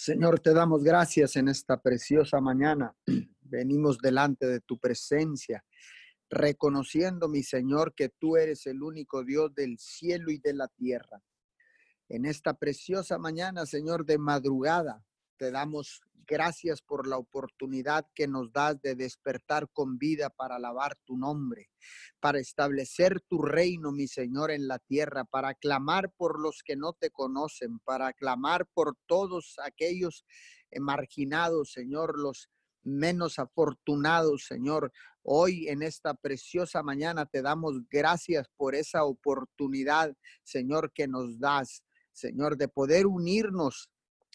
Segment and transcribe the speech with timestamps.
[0.00, 2.94] Señor, te damos gracias en esta preciosa mañana.
[3.40, 5.64] Venimos delante de tu presencia,
[6.30, 11.20] reconociendo, mi Señor, que tú eres el único Dios del cielo y de la tierra.
[12.08, 15.04] En esta preciosa mañana, Señor, de madrugada,
[15.36, 20.94] te damos gracias por la oportunidad que nos das de despertar con vida para alabar
[21.04, 21.70] tu nombre,
[22.20, 26.92] para establecer tu reino, mi Señor, en la tierra, para clamar por los que no
[26.92, 30.24] te conocen, para clamar por todos aquellos
[30.78, 32.50] marginados, Señor, los
[32.82, 34.92] menos afortunados, Señor.
[35.22, 41.82] Hoy en esta preciosa mañana te damos gracias por esa oportunidad, Señor, que nos das,
[42.12, 43.90] Señor, de poder unirnos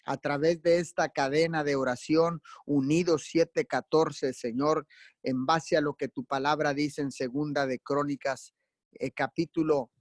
[0.05, 4.87] a través de esta cadena de oración unidos 714, Señor,
[5.23, 8.53] en base a lo que tu palabra dice en segunda de Crónicas,
[8.93, 9.91] eh, capítulo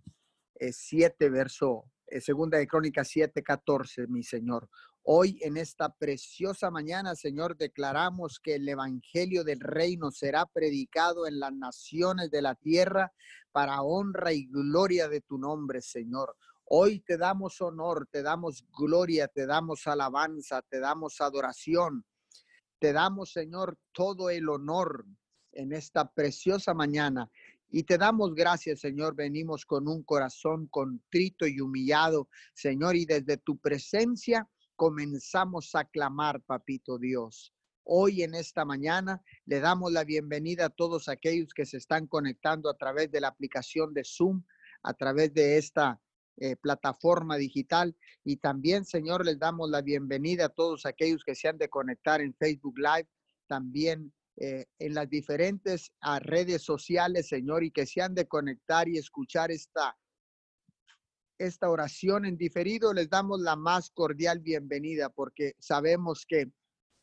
[0.59, 4.69] 7, eh, verso, eh, segunda de Crónicas 714, mi Señor.
[5.05, 11.41] Hoy en esta preciosa mañana, Señor, declaramos que el Evangelio del Reino será predicado en
[11.41, 13.13] las naciones de la tierra
[13.51, 16.37] para honra y gloria de tu nombre, Señor.
[16.75, 22.07] Hoy te damos honor, te damos gloria, te damos alabanza, te damos adoración.
[22.79, 25.05] Te damos, Señor, todo el honor
[25.53, 27.31] en esta preciosa mañana.
[27.69, 29.15] Y te damos gracias, Señor.
[29.15, 36.41] Venimos con un corazón contrito y humillado, Señor, y desde tu presencia comenzamos a clamar,
[36.41, 37.53] Papito Dios.
[37.85, 42.71] Hoy en esta mañana le damos la bienvenida a todos aquellos que se están conectando
[42.71, 44.43] a través de la aplicación de Zoom,
[44.83, 46.01] a través de esta
[46.43, 47.97] eh, plataforma digital.
[48.25, 52.21] Y también, Señor, les damos la bienvenida a todos aquellos que se han de conectar
[52.21, 53.09] en Facebook Live,
[53.47, 58.89] también eh, en las diferentes ah, redes sociales, Señor, y que se han de conectar
[58.89, 59.97] y escuchar esta,
[61.39, 62.93] esta oración en diferido.
[62.93, 66.51] Les damos la más cordial bienvenida porque sabemos que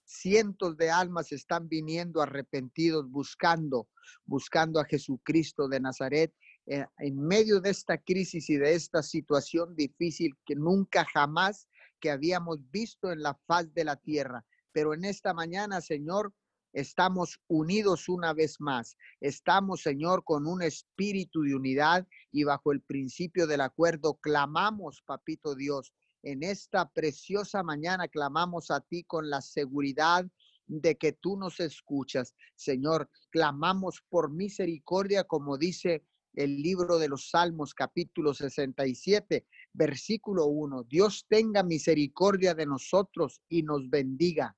[0.04, 3.88] cientos de almas están viniendo arrepentidos, buscando,
[4.26, 6.34] buscando a Jesucristo de Nazaret
[6.66, 11.68] en medio de esta crisis y de esta situación difícil que nunca jamás
[12.00, 14.46] que habíamos visto en la faz de la tierra.
[14.72, 16.34] Pero en esta mañana, Señor,
[16.74, 18.96] estamos unidos una vez más.
[19.20, 25.56] Estamos, Señor, con un espíritu de unidad y bajo el principio del acuerdo clamamos, Papito
[25.56, 25.94] Dios.
[26.22, 30.26] En esta preciosa mañana clamamos a ti con la seguridad
[30.68, 32.36] de que tú nos escuchas.
[32.56, 40.84] Señor, clamamos por misericordia, como dice el libro de los Salmos, capítulo 67, versículo 1.
[40.84, 44.56] Dios tenga misericordia de nosotros y nos bendiga.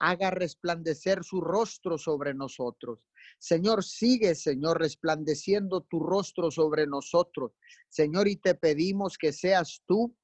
[0.00, 3.00] Haga resplandecer su rostro sobre nosotros.
[3.38, 7.52] Señor, sigue, Señor, resplandeciendo tu rostro sobre nosotros.
[7.88, 10.16] Señor, y te pedimos que seas tú,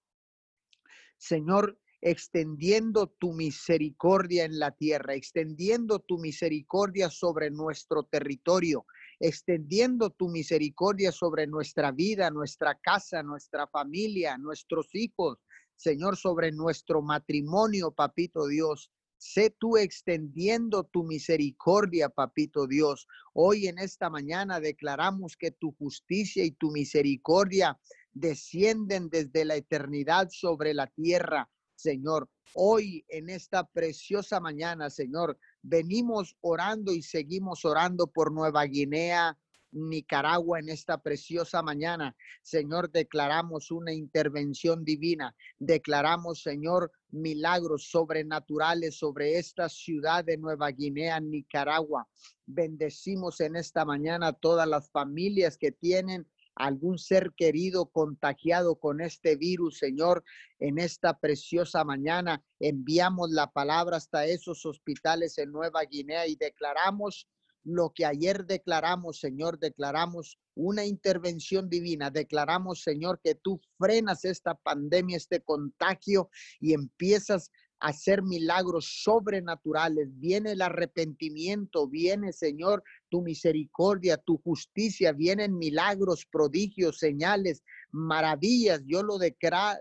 [1.16, 8.86] Señor, extendiendo tu misericordia en la tierra, extendiendo tu misericordia sobre nuestro territorio,
[9.20, 15.38] extendiendo tu misericordia sobre nuestra vida, nuestra casa, nuestra familia, nuestros hijos,
[15.76, 18.90] Señor, sobre nuestro matrimonio, papito Dios.
[19.18, 23.06] Sé tú extendiendo tu misericordia, papito Dios.
[23.34, 27.78] Hoy en esta mañana declaramos que tu justicia y tu misericordia
[28.12, 32.30] descienden desde la eternidad sobre la tierra, Señor.
[32.54, 39.36] Hoy en esta preciosa mañana, Señor, Venimos orando y seguimos orando por Nueva Guinea,
[39.72, 42.16] Nicaragua en esta preciosa mañana.
[42.42, 45.34] Señor, declaramos una intervención divina.
[45.58, 52.08] Declaramos, Señor, milagros sobrenaturales sobre esta ciudad de Nueva Guinea, Nicaragua.
[52.46, 56.26] Bendecimos en esta mañana todas las familias que tienen
[56.64, 60.22] algún ser querido contagiado con este virus, Señor,
[60.58, 62.42] en esta preciosa mañana.
[62.58, 67.28] Enviamos la palabra hasta esos hospitales en Nueva Guinea y declaramos
[67.62, 74.54] lo que ayer declaramos, Señor, declaramos una intervención divina, declaramos, Señor, que tú frenas esta
[74.54, 80.08] pandemia, este contagio y empiezas hacer milagros sobrenaturales.
[80.18, 88.82] Viene el arrepentimiento, viene, Señor, tu misericordia, tu justicia, vienen milagros, prodigios, señales, maravillas.
[88.86, 89.18] Yo lo,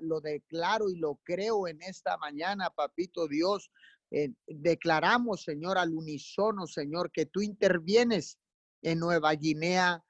[0.02, 3.70] lo declaro y lo creo en esta mañana, papito Dios.
[4.12, 8.40] Eh, declaramos, Señor, al unísono, Señor, que tú intervienes
[8.82, 10.04] en Nueva Guinea,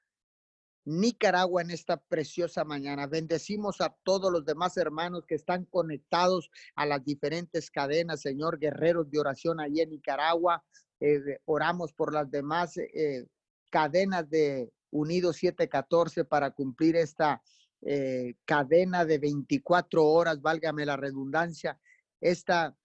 [0.90, 3.06] Nicaragua en esta preciosa mañana.
[3.06, 9.08] Bendecimos a todos los demás hermanos que están conectados a las diferentes cadenas, Señor, guerreros
[9.08, 10.64] de oración allí en Nicaragua.
[10.98, 13.24] Eh, oramos por las demás eh,
[13.70, 17.40] cadenas de Unidos 714 para cumplir esta
[17.82, 21.80] eh, cadena de 24 horas, válgame la redundancia,
[22.20, 22.76] esta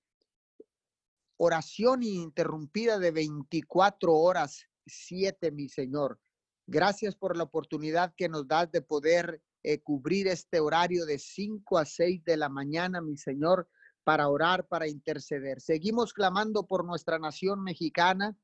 [1.38, 6.20] oración ininterrumpida de 24 horas, 7, mi Señor.
[6.68, 11.78] Gracias por la oportunidad que nos das de poder eh, cubrir este horario de 5
[11.78, 13.68] a 6 de la mañana, mi Señor,
[14.04, 15.62] para orar, para interceder.
[15.62, 18.38] Seguimos clamando por nuestra nación mexicana.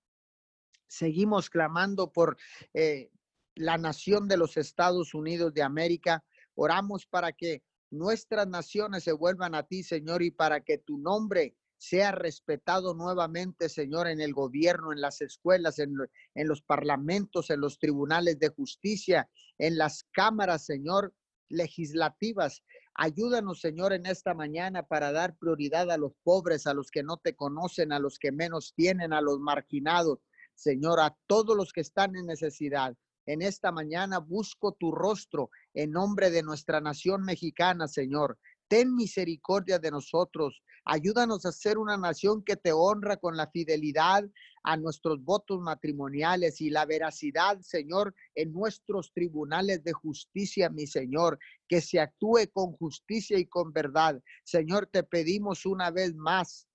[0.87, 2.37] Seguimos clamando por
[2.73, 3.11] eh,
[3.55, 6.23] la nación de los Estados Unidos de América.
[6.55, 11.55] Oramos para que nuestras naciones se vuelvan a ti, Señor, y para que tu nombre
[11.81, 15.95] sea respetado nuevamente, Señor, en el gobierno, en las escuelas, en,
[16.35, 21.15] en, los parlamentos, en los tribunales de justicia, en las cámaras, Señor,
[21.49, 22.61] legislativas.
[22.93, 27.17] Ayúdanos, Señor, en esta mañana para dar prioridad a los pobres, a los que no
[27.17, 30.19] te conocen, a los que menos tienen, a los marginados,
[30.53, 32.95] Señor, a todos los que están en necesidad.
[33.25, 38.37] En esta mañana busco tu rostro en nombre de nuestra nación mexicana, Señor
[38.71, 40.63] ten misericordia de nosotros.
[40.85, 44.23] Ayúdanos a ser una nación que te honra con la fidelidad
[44.63, 51.37] a nuestros votos matrimoniales y la veracidad, Señor, en nuestros tribunales de justicia, mi Señor,
[51.67, 54.23] que se actúe con justicia y con verdad.
[54.45, 56.65] Señor, te pedimos una vez más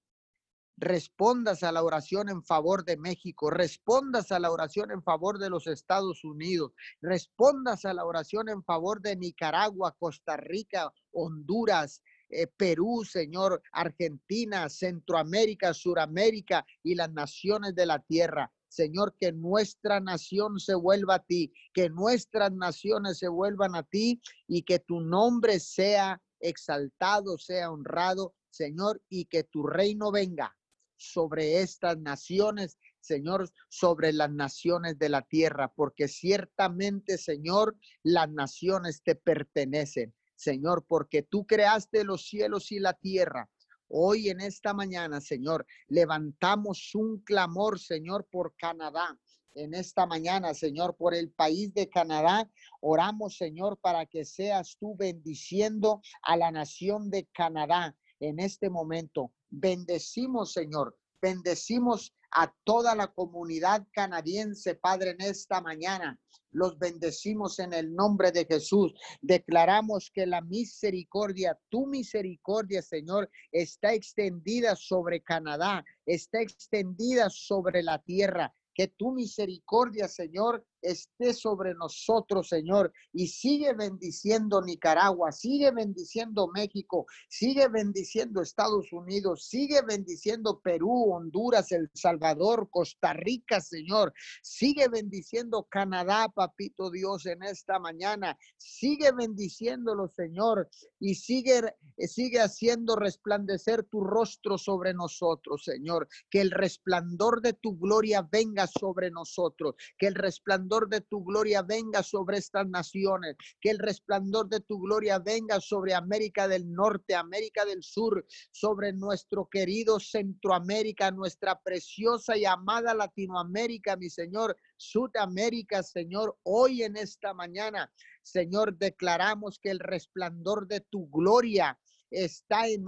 [0.76, 5.49] respondas a la oración en favor de México, respondas a la oración en favor de
[5.49, 12.46] los Estados Unidos, respondas a la oración en favor de Nicaragua, Costa Rica, Honduras, eh,
[12.46, 18.52] Perú, Señor, Argentina, Centroamérica, Suramérica y las naciones de la tierra.
[18.69, 24.20] Señor, que nuestra nación se vuelva a ti, que nuestras naciones se vuelvan a ti
[24.46, 30.55] y que tu nombre sea exaltado, sea honrado, Señor, y que tu reino venga
[30.97, 39.03] sobre estas naciones, Señor, sobre las naciones de la tierra, porque ciertamente, Señor, las naciones
[39.03, 43.49] te pertenecen, Señor, porque tú creaste los cielos y la tierra.
[43.89, 49.17] Hoy en esta mañana, Señor, levantamos un clamor, Señor, por Canadá.
[49.55, 52.51] En esta mañana, Señor, por el país de Canadá,
[52.81, 59.33] oramos, Señor, para que seas tú bendiciendo a la nación de Canadá en este momento.
[59.51, 66.21] Bendecimos, Señor, bendecimos a toda la comunidad canadiense, Padre, en esta mañana.
[66.51, 68.95] Los bendecimos en el nombre de Jesús.
[69.21, 78.03] Declaramos que la misericordia, tu misericordia, Señor, está extendida sobre Canadá, está extendida sobre la
[78.03, 78.55] tierra.
[78.75, 87.06] Que tu misericordia, Señor, esté sobre nosotros, Señor, y sigue bendiciendo Nicaragua, sigue bendiciendo México,
[87.28, 94.12] sigue bendiciendo Estados Unidos, sigue bendiciendo Perú, Honduras, El Salvador, Costa Rica, Señor,
[94.43, 100.69] sigue bendiciendo Canadá, papito Dios, en esta mañana, sigue bendiciéndolo, Señor,
[101.00, 107.78] y sigue, sigue haciendo resplandecer tu rostro sobre nosotros, Señor, que el resplandor de tu
[107.78, 113.71] gloria venga sobre nosotros, que el resplandor de tu gloria venga sobre estas naciones, que
[113.71, 119.49] el resplandor de tu gloria venga sobre América del Norte, América del Sur, sobre nuestro
[119.49, 127.93] querido Centroamérica, nuestra preciosa y amada Latinoamérica, mi Señor, Sudamérica, Señor, hoy en esta mañana,
[128.23, 131.79] Señor, declaramos que el resplandor de tu gloria
[132.11, 132.85] está en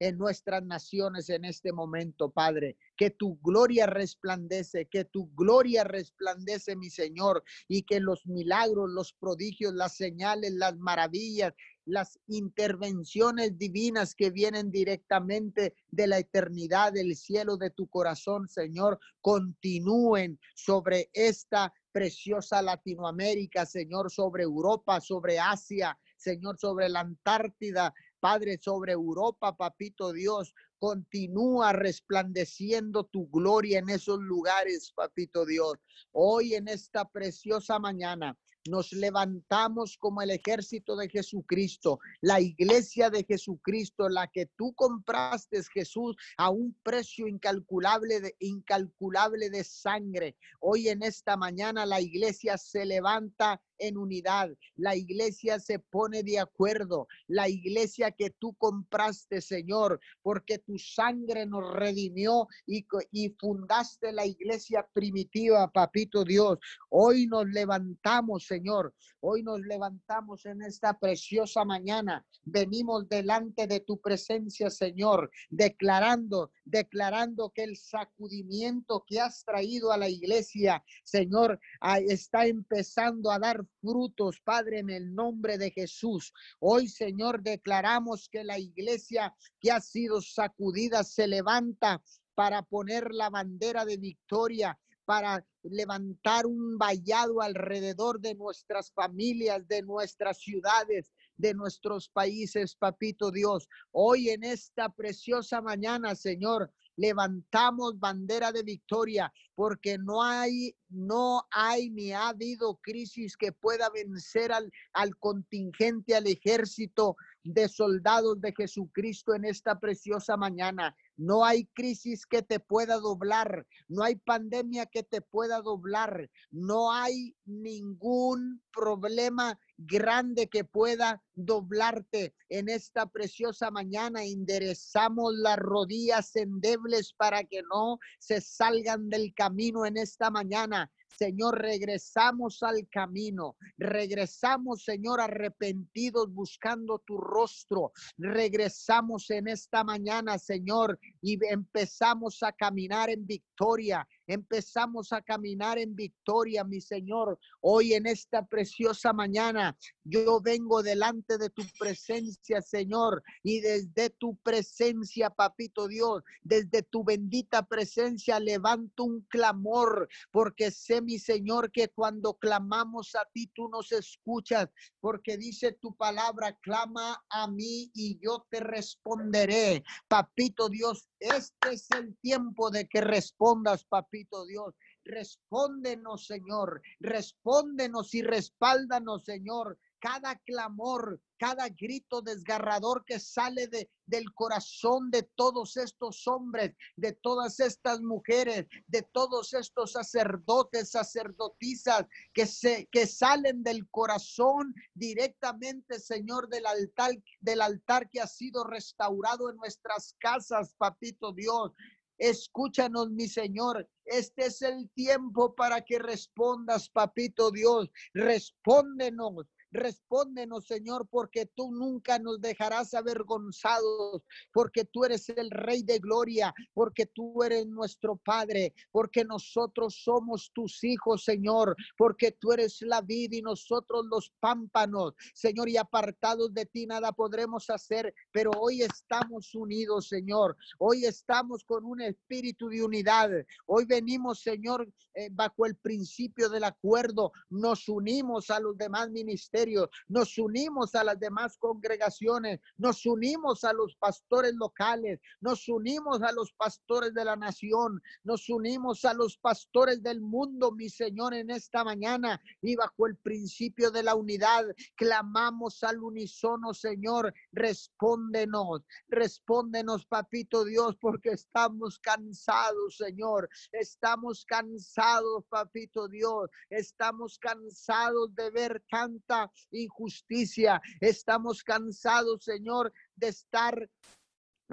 [0.00, 2.76] en nuestras naciones en este momento, Padre.
[2.96, 9.12] Que tu gloria resplandece, que tu gloria resplandece, mi Señor, y que los milagros, los
[9.12, 11.54] prodigios, las señales, las maravillas,
[11.86, 18.98] las intervenciones divinas que vienen directamente de la eternidad del cielo de tu corazón, Señor,
[19.20, 28.58] continúen sobre esta preciosa Latinoamérica, Señor, sobre Europa, sobre Asia, Señor, sobre la Antártida, Padre,
[28.58, 30.54] sobre Europa, papito Dios,
[30.84, 35.78] continúa resplandeciendo tu gloria en esos lugares, papito Dios.
[36.12, 38.36] Hoy en esta preciosa mañana
[38.68, 45.62] nos levantamos como el ejército de Jesucristo, la iglesia de Jesucristo, la que tú compraste,
[45.72, 50.36] Jesús, a un precio incalculable de, incalculable de sangre.
[50.60, 54.50] Hoy en esta mañana la iglesia se levanta en unidad.
[54.76, 57.06] La iglesia se pone de acuerdo.
[57.26, 64.26] La iglesia que tú compraste, Señor, porque tu sangre nos redimió y, y fundaste la
[64.26, 66.58] iglesia primitiva, papito Dios.
[66.90, 68.94] Hoy nos levantamos, Señor.
[69.20, 72.24] Hoy nos levantamos en esta preciosa mañana.
[72.44, 79.96] Venimos delante de tu presencia, Señor, declarando, declarando que el sacudimiento que has traído a
[79.96, 81.58] la iglesia, Señor,
[82.06, 86.32] está empezando a dar frutos, Padre, en el nombre de Jesús.
[86.60, 92.02] Hoy, Señor, declaramos que la iglesia que ha sido sacudida se levanta
[92.34, 99.82] para poner la bandera de victoria, para levantar un vallado alrededor de nuestras familias, de
[99.82, 103.68] nuestras ciudades, de nuestros países, papito Dios.
[103.92, 111.90] Hoy en esta preciosa mañana, Señor, levantamos bandera de victoria porque no hay, no hay
[111.90, 118.52] ni ha habido crisis que pueda vencer al, al contingente, al ejército de soldados de
[118.56, 120.96] Jesucristo en esta preciosa mañana.
[121.16, 126.92] No hay crisis que te pueda doblar, no hay pandemia que te pueda doblar, no
[126.92, 134.24] hay ningún problema grande que pueda doblarte en esta preciosa mañana.
[134.24, 140.90] Enderezamos las rodillas endebles para que no se salgan del camino en esta mañana.
[141.16, 143.56] Señor, regresamos al camino.
[143.78, 147.92] Regresamos, Señor, arrepentidos buscando tu rostro.
[148.18, 154.06] Regresamos en esta mañana, Señor, y empezamos a caminar en victoria.
[154.26, 157.38] Empezamos a caminar en victoria, mi Señor.
[157.60, 164.36] Hoy en esta preciosa mañana, yo vengo delante de tu presencia, Señor, y desde tu
[164.36, 171.88] presencia, Papito Dios, desde tu bendita presencia, levanto un clamor, porque sé, mi Señor, que
[171.88, 178.18] cuando clamamos a ti, tú nos escuchas, porque dice tu palabra, clama a mí y
[178.22, 179.84] yo te responderé.
[180.08, 184.13] Papito Dios, este es el tiempo de que respondas, papito
[184.46, 184.74] Dios.
[185.04, 186.80] Respóndenos, Señor.
[187.00, 189.78] Respóndenos y respáldanos, Señor.
[189.98, 197.12] Cada clamor, cada grito desgarrador que sale de, del corazón de todos estos hombres, de
[197.12, 202.04] todas estas mujeres, de todos estos sacerdotes, sacerdotisas
[202.34, 208.64] que se que salen del corazón directamente, Señor, del altar del altar que ha sido
[208.64, 211.72] restaurado en nuestras casas, papito Dios.
[212.18, 213.88] Escúchanos, mi Señor.
[214.04, 217.90] Este es el tiempo para que respondas, papito Dios.
[218.12, 219.46] Respóndenos.
[219.74, 226.54] Respóndenos, Señor, porque tú nunca nos dejarás avergonzados, porque tú eres el Rey de Gloria,
[226.72, 233.00] porque tú eres nuestro Padre, porque nosotros somos tus hijos, Señor, porque tú eres la
[233.00, 238.82] vida y nosotros los pámpanos, Señor, y apartados de ti nada podremos hacer, pero hoy
[238.82, 240.56] estamos unidos, Señor.
[240.78, 243.28] Hoy estamos con un espíritu de unidad.
[243.66, 249.63] Hoy venimos, Señor, eh, bajo el principio del acuerdo, nos unimos a los demás ministerios
[250.08, 256.32] nos unimos a las demás congregaciones, nos unimos a los pastores locales, nos unimos a
[256.32, 261.50] los pastores de la nación, nos unimos a los pastores del mundo, mi Señor, en
[261.50, 262.40] esta mañana.
[262.62, 264.64] Y bajo el principio de la unidad
[264.96, 276.08] clamamos al unísono, Señor, respóndenos, respóndenos, papito Dios, porque estamos cansados, Señor, estamos cansados, papito
[276.08, 280.80] Dios, estamos cansados de ver tanta injusticia.
[281.00, 283.88] Estamos cansados, Señor, de estar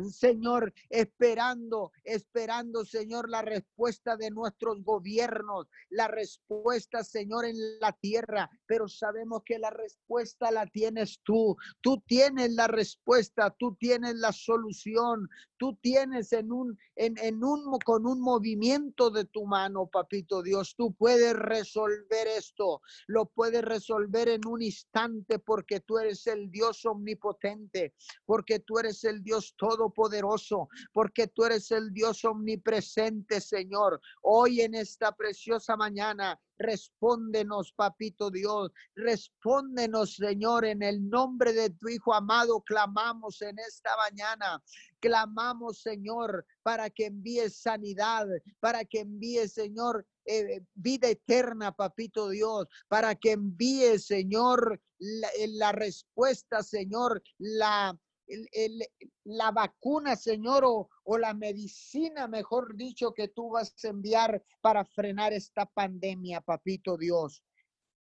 [0.09, 8.49] Señor, esperando, esperando, Señor, la respuesta de nuestros gobiernos, la respuesta, Señor, en la tierra,
[8.65, 11.57] pero sabemos que la respuesta la tienes tú.
[11.81, 17.77] Tú tienes la respuesta, tú tienes la solución, tú tienes en un, en, en un,
[17.85, 24.29] con un movimiento de tu mano, papito Dios, tú puedes resolver esto, lo puedes resolver
[24.29, 27.93] en un instante porque tú eres el Dios omnipotente,
[28.25, 33.99] porque tú eres el Dios todo poderoso porque tú eres el Dios omnipresente, Señor.
[34.21, 38.71] Hoy en esta preciosa mañana, respóndenos, papito Dios.
[38.95, 42.61] Respóndenos, Señor, en el nombre de tu Hijo amado.
[42.61, 44.63] Clamamos en esta mañana.
[44.99, 48.27] Clamamos, Señor, para que envíes sanidad,
[48.59, 55.71] para que envíes, Señor, eh, vida eterna, papito Dios, para que envíe, Señor, la, la
[55.71, 57.97] respuesta, Señor, la
[59.25, 64.85] la vacuna, Señor, o, o la medicina, mejor dicho, que tú vas a enviar para
[64.85, 67.43] frenar esta pandemia, papito Dios.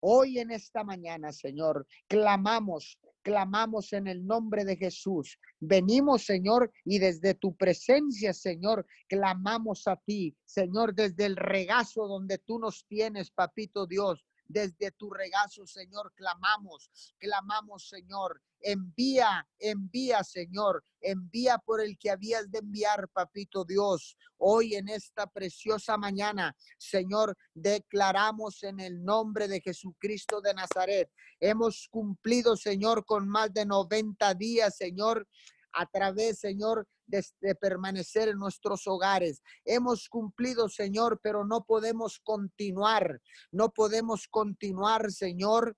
[0.02, 5.40] Hoy en esta mañana, Señor, clamamos, clamamos en el nombre de Jesús.
[5.60, 12.38] Venimos, Señor, y desde tu presencia, Señor, clamamos a ti, Señor, desde el regazo donde
[12.38, 18.42] tú nos tienes, papito Dios desde tu regazo, Señor, clamamos, clamamos, Señor.
[18.62, 24.18] Envía, envía, Señor, envía por el que habías de enviar, papito Dios.
[24.38, 31.12] Hoy en esta preciosa mañana, Señor, declaramos en el nombre de Jesucristo de Nazaret.
[31.40, 35.28] Hemos cumplido, Señor, con más de 90 días, Señor,
[35.74, 39.42] a través, Señor, de, permanecer en nuestros hogares.
[39.64, 43.22] Hemos cumplido, Señor, pero no podemos continuar.
[43.52, 45.78] No podemos continuar, Señor,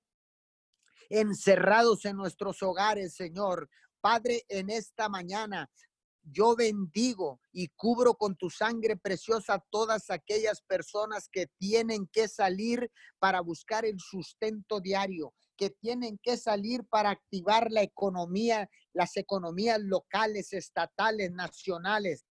[1.09, 3.69] encerrados en nuestros hogares, Señor.
[4.01, 5.69] Padre, en esta mañana
[6.29, 12.91] yo bendigo y cubro con tu sangre preciosa todas aquellas personas que tienen que salir
[13.19, 19.79] para buscar el sustento diario, que tienen que salir para activar la economía, las economías
[19.81, 22.25] locales, estatales, nacionales.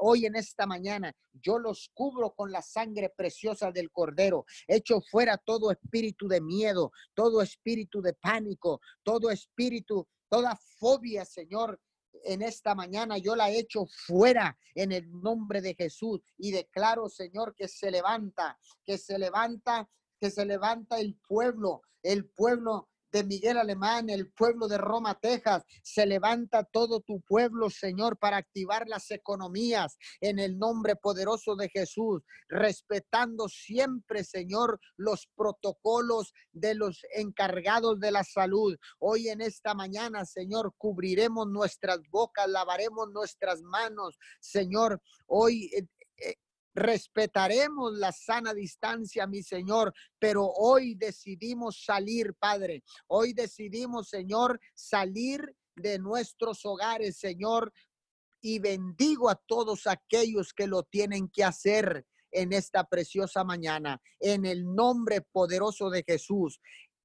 [0.00, 4.44] Hoy en esta mañana yo los cubro con la sangre preciosa del cordero.
[4.66, 11.80] Echo fuera todo espíritu de miedo, todo espíritu de pánico, todo espíritu, toda fobia, Señor,
[12.24, 17.54] en esta mañana yo la echo fuera en el nombre de Jesús y declaro, Señor,
[17.54, 19.88] que se levanta, que se levanta,
[20.20, 25.64] que se levanta el pueblo, el pueblo de Miguel Alemán, el pueblo de Roma, Texas.
[25.82, 31.68] Se levanta todo tu pueblo, Señor, para activar las economías en el nombre poderoso de
[31.68, 38.76] Jesús, respetando siempre, Señor, los protocolos de los encargados de la salud.
[38.98, 45.00] Hoy en esta mañana, Señor, cubriremos nuestras bocas, lavaremos nuestras manos, Señor.
[45.26, 45.86] Hoy eh,
[46.18, 46.34] eh,
[46.78, 52.82] respetaremos la sana distancia, mi Señor, pero hoy decidimos salir, Padre.
[53.06, 57.72] Hoy decidimos, Señor, salir de nuestros hogares, Señor,
[58.40, 64.44] y bendigo a todos aquellos que lo tienen que hacer en esta preciosa mañana, en
[64.44, 66.60] el nombre poderoso de Jesús.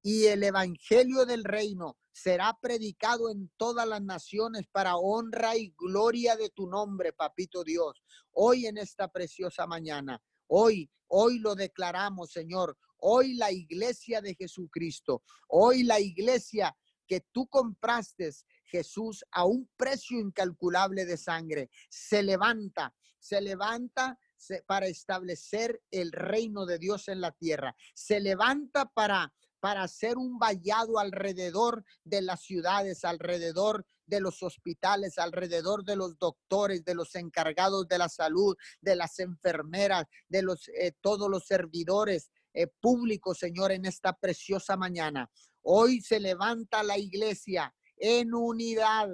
[0.06, 6.36] Y el Evangelio del Reino será predicado en todas las naciones para honra y gloria
[6.36, 8.04] de tu nombre, papito Dios.
[8.34, 12.78] Hoy en esta preciosa mañana, hoy, hoy lo declaramos, Señor.
[12.98, 16.76] Hoy la iglesia de Jesucristo, hoy la iglesia
[17.08, 18.30] que tú compraste,
[18.66, 24.20] Jesús, a un precio incalculable de sangre, se levanta, se levanta
[24.66, 27.76] para establecer el reino de Dios en la tierra.
[27.94, 35.18] Se levanta para para hacer un vallado alrededor de las ciudades, alrededor de los hospitales,
[35.18, 40.68] alrededor de los doctores, de los encargados de la salud, de las enfermeras, de los
[40.68, 45.32] eh, todos los servidores eh, públicos, Señor, en esta preciosa mañana.
[45.62, 49.08] Hoy se levanta la iglesia en unidad,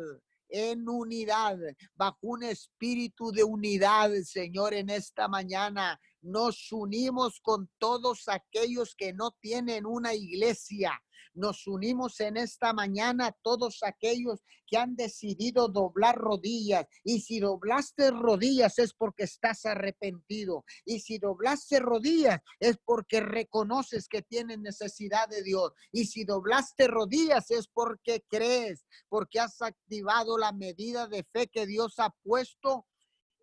[0.49, 1.57] en unidad,
[1.95, 9.13] bajo un espíritu de unidad, Señor, en esta mañana nos unimos con todos aquellos que
[9.13, 10.99] no tienen una iglesia.
[11.33, 16.85] Nos unimos en esta mañana todos aquellos que han decidido doblar rodillas.
[17.03, 20.63] Y si doblaste rodillas es porque estás arrepentido.
[20.85, 25.71] Y si doblaste rodillas es porque reconoces que tienes necesidad de Dios.
[25.91, 31.65] Y si doblaste rodillas es porque crees, porque has activado la medida de fe que
[31.65, 32.85] Dios ha puesto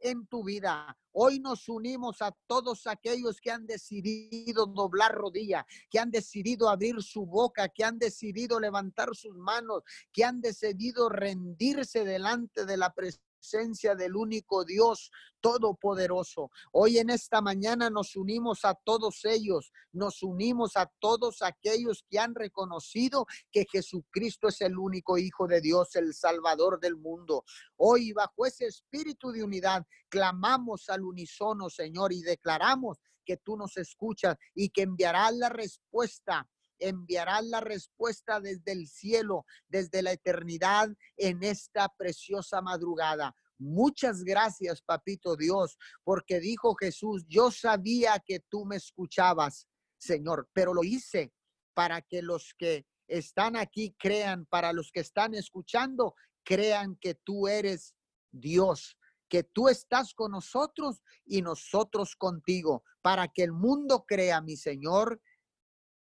[0.01, 0.97] en tu vida.
[1.13, 7.03] Hoy nos unimos a todos aquellos que han decidido doblar rodilla, que han decidido abrir
[7.03, 9.83] su boca, que han decidido levantar sus manos,
[10.13, 16.51] que han decidido rendirse delante de la presencia presencia del único Dios todopoderoso.
[16.73, 22.19] Hoy en esta mañana nos unimos a todos ellos, nos unimos a todos aquellos que
[22.19, 27.45] han reconocido que Jesucristo es el único Hijo de Dios, el Salvador del mundo.
[27.77, 33.77] Hoy bajo ese espíritu de unidad clamamos al unísono, Señor, y declaramos que tú nos
[33.77, 40.89] escuchas y que enviarás la respuesta enviarás la respuesta desde el cielo, desde la eternidad,
[41.17, 43.35] en esta preciosa madrugada.
[43.59, 49.67] Muchas gracias, papito Dios, porque dijo Jesús, yo sabía que tú me escuchabas,
[49.99, 51.33] Señor, pero lo hice
[51.75, 57.49] para que los que están aquí crean, para los que están escuchando, crean que tú
[57.49, 57.95] eres
[58.31, 64.57] Dios, que tú estás con nosotros y nosotros contigo, para que el mundo crea, mi
[64.57, 65.21] Señor,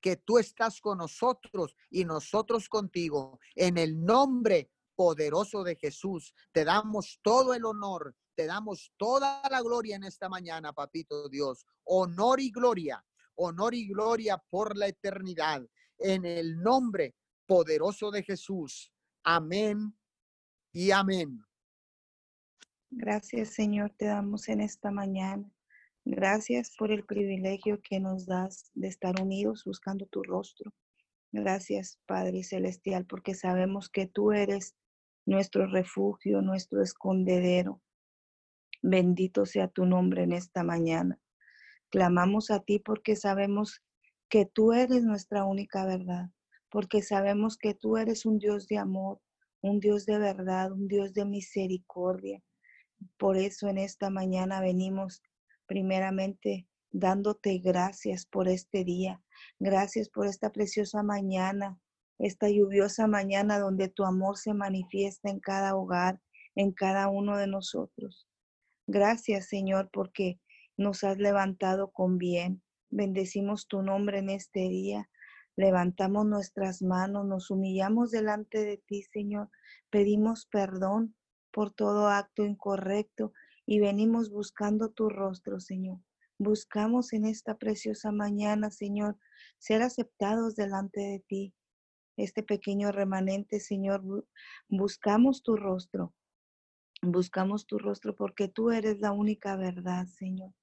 [0.08, 3.42] que tú estás con nosotros y nosotros contigo.
[3.56, 9.62] En el nombre poderoso de Jesús, te damos todo el honor, te damos toda la
[9.62, 11.66] gloria en esta mañana, papito Dios.
[11.84, 13.04] Honor y gloria,
[13.36, 15.68] honor y gloria por la eternidad.
[15.98, 17.14] En el nombre
[17.46, 18.90] poderoso de Jesús.
[19.26, 19.94] Amén
[20.72, 21.44] y amén.
[22.92, 25.52] Gracias, Señor, te damos en esta mañana.
[26.10, 30.74] Gracias por el privilegio que nos das de estar unidos buscando tu rostro.
[31.34, 34.78] Gracias, Padre Celestial, porque sabemos que tú eres
[35.26, 37.82] nuestro refugio, nuestro escondedero.
[38.82, 41.20] Bendito sea tu nombre en esta mañana.
[41.90, 43.84] Clamamos a ti porque sabemos
[44.30, 46.30] que tú eres nuestra única verdad,
[46.72, 49.20] porque sabemos que tú eres un Dios de amor,
[49.60, 52.42] un Dios de verdad, un Dios de misericordia,
[53.18, 55.22] Por eso en esta mañana venimos
[55.68, 59.22] primeramente dándote gracias por este día.
[59.60, 61.80] Gracias por esta preciosa mañana,
[62.18, 66.22] esta lluviosa mañana donde tu amor se manifiesta en cada hogar,
[66.56, 68.28] en cada uno de nosotros.
[68.88, 70.40] Gracias, Señor, porque
[70.78, 72.64] nos has levantado con bien.
[72.90, 75.10] Bendecimos tu nombre en este día.
[75.56, 79.50] Levantamos nuestras manos, nos humillamos delante de ti, Señor.
[79.90, 81.16] Pedimos perdón
[81.52, 83.34] por todo acto incorrecto
[83.68, 86.00] y venimos buscando tu rostro, Señor.
[86.40, 89.18] Buscamos en esta preciosa mañana, Señor,
[89.60, 91.54] ser aceptados delante de ti.
[92.16, 94.02] Este pequeño remanente, Señor,
[94.70, 96.16] buscamos tu rostro.
[97.02, 100.54] Buscamos tu rostro porque tú eres la única verdad, Señor.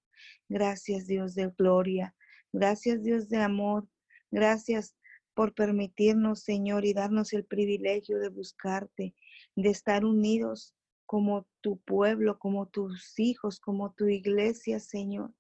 [0.49, 2.17] Gracias, Dios de gloria.
[2.53, 3.87] Gracias, Dios de amor.
[4.31, 4.97] Gracias
[5.35, 9.15] por permitirnos, Señor, y darnos el privilegio de buscarte,
[9.57, 10.75] de estar unidos
[11.07, 15.33] como tu pueblo, como tus hijos, como tu iglesia, Señor,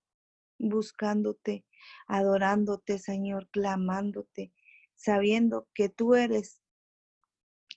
[0.59, 1.65] buscándote,
[2.07, 4.53] adorándote, Señor, clamándote,
[4.95, 6.61] sabiendo que tú eres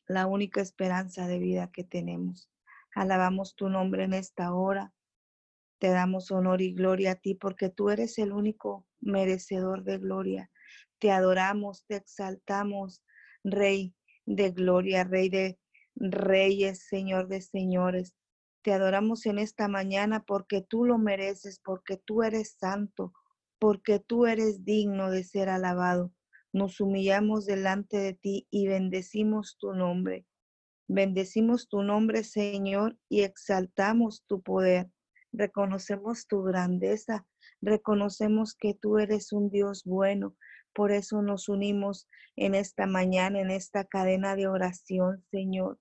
[0.07, 2.49] la única esperanza de vida que tenemos.
[2.95, 4.93] Alabamos tu nombre en esta hora.
[5.79, 10.49] Te damos honor y gloria a ti porque tú eres el único merecedor de gloria.
[10.99, 13.03] Te adoramos, te exaltamos,
[13.43, 13.93] Rey
[14.25, 15.59] de gloria, Rey de
[15.99, 18.15] reyes, Señor de señores.
[18.63, 23.13] Te adoramos en esta mañana porque tú lo mereces, porque tú eres santo,
[23.59, 26.11] porque tú eres digno de ser alabado.
[26.53, 30.25] Nos humillamos delante de ti y bendecimos tu nombre.
[30.87, 34.89] Bendecimos tu nombre, Señor, y exaltamos tu poder.
[35.33, 37.25] Reconocemos tu grandeza,
[37.61, 40.35] reconocemos que tú eres un Dios bueno.
[40.73, 45.77] Por eso nos unimos en esta mañana, en esta cadena de oración, Señor.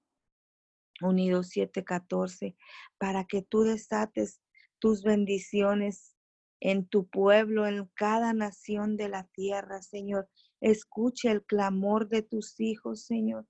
[1.02, 2.56] Unidos 714,
[2.98, 4.40] para que tú desates
[4.78, 6.16] tus bendiciones
[6.60, 10.28] en tu pueblo, en cada nación de la tierra, Señor.
[10.60, 13.46] Escuche el clamor de tus hijos, Señor.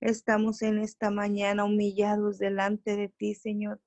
[0.00, 3.80] Estamos en esta mañana humillados delante de ti, Señor,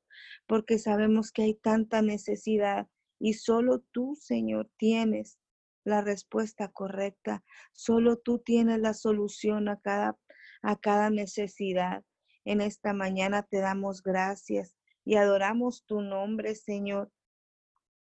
[0.48, 2.88] porque sabemos que hay tanta necesidad
[3.20, 5.40] y solo tú, Señor, tienes
[5.84, 7.44] la respuesta correcta.
[7.74, 10.18] Solo tú tienes la solución a cada,
[10.62, 12.04] a cada necesidad.
[12.46, 14.76] En esta mañana te damos gracias
[15.06, 17.12] y adoramos tu nombre, Señor.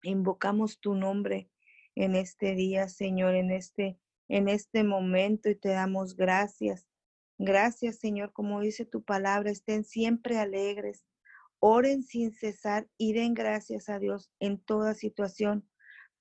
[0.04, 1.50] Invocamos tu nombre
[1.96, 4.00] en este día, Señor, en este
[4.32, 6.88] en este momento y te damos gracias.
[7.38, 11.06] Gracias, Señor, como dice tu palabra, estén siempre alegres,
[11.60, 15.68] oren sin cesar y den gracias a Dios en toda situación,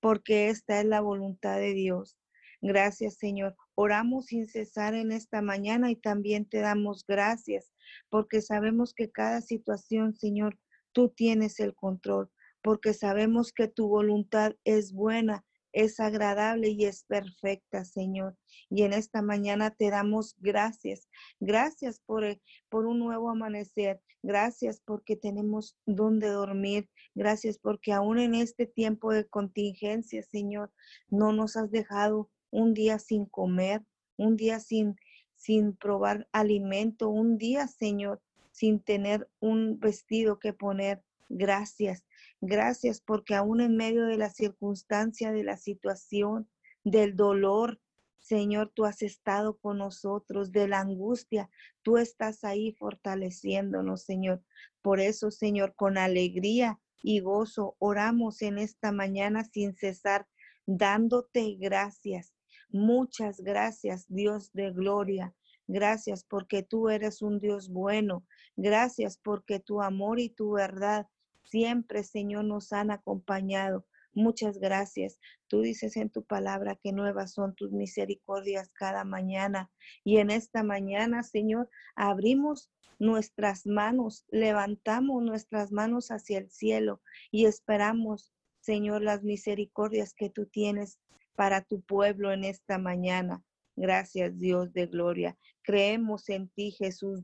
[0.01, 2.17] porque esta es la voluntad de Dios.
[2.59, 3.55] Gracias, Señor.
[3.83, 7.73] Oramos sin cesar en esta mañana y también te damos gracias
[8.11, 10.59] porque sabemos que cada situación, Señor,
[10.91, 12.29] tú tienes el control,
[12.61, 18.37] porque sabemos que tu voluntad es buena, es agradable y es perfecta, Señor.
[18.69, 21.09] Y en esta mañana te damos gracias.
[21.39, 22.23] Gracias por,
[22.69, 23.99] por un nuevo amanecer.
[24.21, 26.87] Gracias porque tenemos donde dormir.
[27.15, 30.71] Gracias porque aún en este tiempo de contingencia, Señor,
[31.09, 33.83] no nos has dejado un día sin comer,
[34.17, 34.95] un día sin,
[35.35, 41.01] sin probar alimento, un día, Señor, sin tener un vestido que poner.
[41.29, 42.03] Gracias,
[42.41, 46.49] gracias porque aún en medio de la circunstancia, de la situación,
[46.83, 47.79] del dolor,
[48.19, 51.49] Señor, tú has estado con nosotros, de la angustia,
[51.81, 54.43] tú estás ahí fortaleciéndonos, Señor.
[54.81, 60.27] Por eso, Señor, con alegría y gozo oramos en esta mañana sin cesar,
[60.67, 62.30] dándote gracias
[62.71, 65.35] Muchas gracias, Dios de gloria.
[65.67, 68.25] Gracias porque tú eres un Dios bueno.
[68.55, 71.07] Gracias porque tu amor y tu verdad
[71.43, 73.85] siempre, Señor, nos han acompañado.
[74.13, 75.19] Muchas gracias.
[75.47, 79.69] Tú dices en tu palabra que nuevas son tus misericordias cada mañana.
[80.03, 87.45] Y en esta mañana, Señor, abrimos nuestras manos, levantamos nuestras manos hacia el cielo y
[87.45, 90.99] esperamos, Señor, las misericordias que tú tienes
[91.35, 93.43] para tu pueblo en esta mañana.
[93.75, 95.37] Gracias Dios de gloria.
[95.63, 97.21] Creemos en ti Jesús.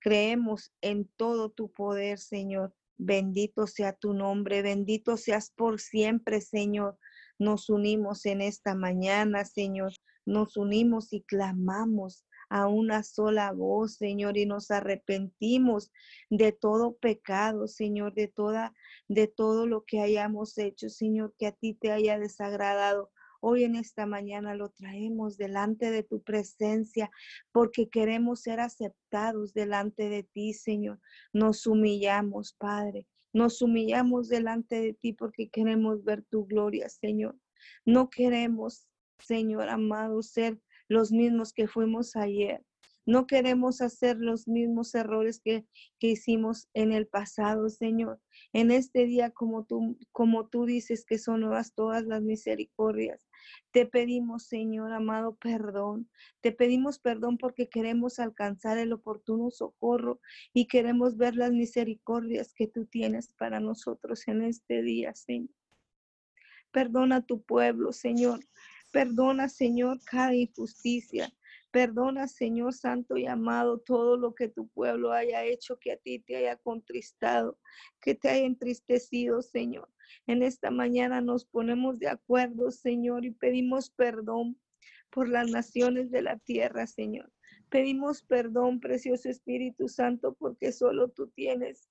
[0.00, 2.74] Creemos en todo tu poder, Señor.
[2.96, 6.98] Bendito sea tu nombre, bendito seas por siempre, Señor.
[7.38, 9.92] Nos unimos en esta mañana, Señor.
[10.26, 15.90] Nos unimos y clamamos a una sola voz, Señor, y nos arrepentimos
[16.28, 18.74] de todo pecado, Señor, de toda
[19.08, 23.10] de todo lo que hayamos hecho, Señor, que a ti te haya desagradado.
[23.42, 27.10] Hoy en esta mañana lo traemos delante de tu presencia
[27.52, 31.00] porque queremos ser aceptados delante de ti, Señor.
[31.32, 33.06] Nos humillamos, Padre.
[33.32, 37.38] Nos humillamos delante de ti porque queremos ver tu gloria, Señor.
[37.86, 38.86] No queremos,
[39.18, 42.62] Señor amado, ser los mismos que fuimos ayer.
[43.06, 45.66] No queremos hacer los mismos errores que,
[45.98, 48.20] que, hicimos en el pasado, Señor.
[48.52, 53.26] En este día, como tú, como tú dices que son nuevas todas las misericordias,
[53.72, 56.10] te pedimos, Señor amado, perdón.
[56.40, 60.20] Te pedimos perdón porque queremos alcanzar el oportuno socorro
[60.52, 65.50] y queremos ver las misericordias que tú tienes para nosotros en este día, Señor.
[66.72, 68.40] Perdona a tu pueblo, Señor.
[68.92, 71.32] Perdona, Señor, cada injusticia.
[71.70, 76.18] Perdona, Señor Santo y amado, todo lo que tu pueblo haya hecho que a ti
[76.18, 77.58] te haya contristado,
[78.00, 79.88] que te haya entristecido, Señor.
[80.26, 84.60] En esta mañana nos ponemos de acuerdo, Señor, y pedimos perdón
[85.10, 87.32] por las naciones de la tierra, Señor.
[87.68, 91.88] Pedimos perdón, precioso Espíritu Santo, porque solo tú tienes,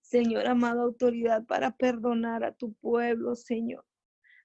[0.00, 3.84] Señor amado, autoridad para perdonar a tu pueblo, Señor.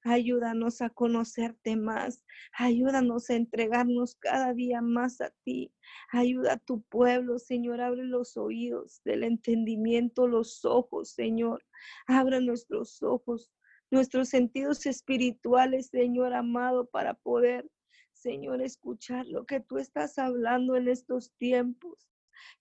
[0.04, 2.24] Ayúdanos a conocerte más.
[2.58, 5.74] Ayúdanos a entregarnos cada día más a ti.
[6.12, 7.82] Ayuda a tu pueblo, Señor.
[7.82, 11.66] Abre los oídos del entendimiento, los ojos, Señor.
[12.08, 13.52] Abre nuestros ojos,
[13.92, 17.70] nuestros sentidos espirituales, Señor amado, para poder,
[18.14, 22.08] Señor, escuchar lo que tú estás hablando en estos tiempos.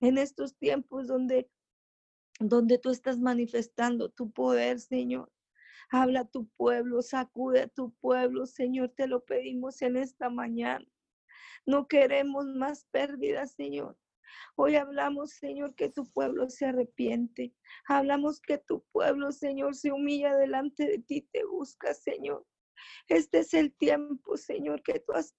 [0.00, 1.48] En estos tiempos donde
[2.40, 5.30] donde tú estás manifestando tu poder, Señor.
[5.90, 10.86] Habla a tu pueblo, sacude a tu pueblo, Señor, te lo pedimos en esta mañana.
[11.64, 13.96] No queremos más pérdidas, Señor.
[14.56, 17.54] Hoy hablamos, Señor, que tu pueblo se arrepiente.
[17.86, 22.46] Hablamos que tu pueblo, Señor, se humilla delante de ti, te busca, Señor.
[23.08, 25.34] Este es el tiempo, Señor, que tú has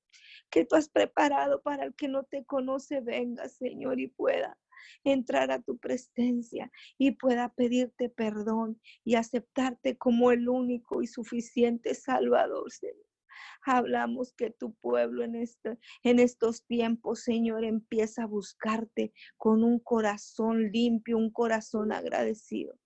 [0.50, 4.58] que tú has preparado para el que no te conoce venga, Señor, y pueda
[5.04, 11.96] entrar a tu presencia y pueda pedirte perdón y aceptarte como el único y suficiente
[11.96, 13.10] Salvador, Señor.
[13.66, 19.80] Hablamos que tu pueblo en, este, en estos tiempos, Señor, empieza a buscarte con un
[19.80, 22.78] corazón limpio, un corazón agradecido.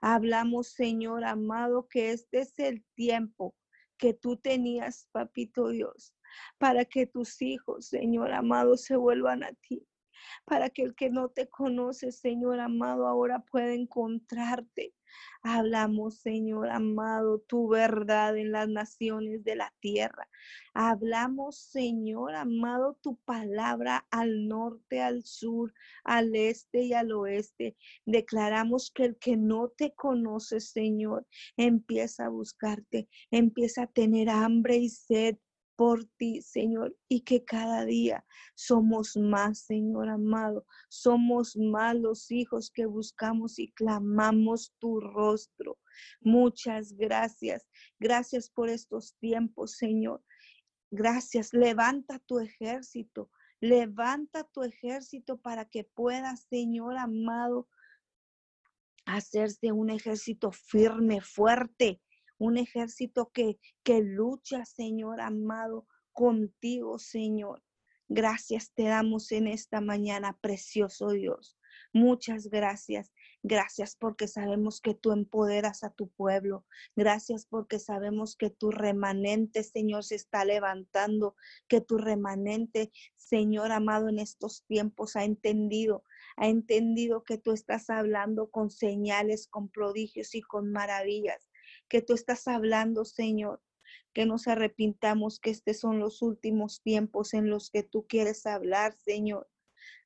[0.00, 3.54] Hablamos, Señor amado, que este es el tiempo
[3.98, 6.14] que tú tenías, papito Dios,
[6.58, 9.86] para que tus hijos, Señor amado, se vuelvan a ti
[10.44, 14.94] para que el que no te conoce, Señor amado, ahora pueda encontrarte.
[15.42, 20.28] Hablamos, Señor amado, tu verdad en las naciones de la tierra.
[20.72, 27.76] Hablamos, Señor amado, tu palabra al norte, al sur, al este y al oeste.
[28.06, 34.76] Declaramos que el que no te conoce, Señor, empieza a buscarte, empieza a tener hambre
[34.76, 35.36] y sed
[35.76, 42.70] por ti, Señor, y que cada día somos más, Señor amado, somos más los hijos
[42.70, 45.78] que buscamos y clamamos tu rostro.
[46.20, 47.66] Muchas gracias.
[47.98, 50.22] Gracias por estos tiempos, Señor.
[50.90, 51.52] Gracias.
[51.52, 53.30] Levanta tu ejército.
[53.60, 57.68] Levanta tu ejército para que pueda, Señor amado,
[59.06, 62.00] hacerse un ejército firme, fuerte,
[62.42, 67.62] un ejército que, que lucha, Señor amado, contigo, Señor.
[68.08, 71.56] Gracias te damos en esta mañana, precioso Dios.
[71.92, 73.12] Muchas gracias.
[73.44, 76.66] Gracias porque sabemos que tú empoderas a tu pueblo.
[76.96, 81.36] Gracias porque sabemos que tu remanente, Señor, se está levantando,
[81.68, 86.02] que tu remanente, Señor amado, en estos tiempos ha entendido,
[86.36, 91.51] ha entendido que tú estás hablando con señales, con prodigios y con maravillas
[91.92, 93.60] que tú estás hablando, Señor.
[94.14, 98.94] Que nos arrepintamos, que estos son los últimos tiempos en los que tú quieres hablar,
[98.94, 99.46] Señor.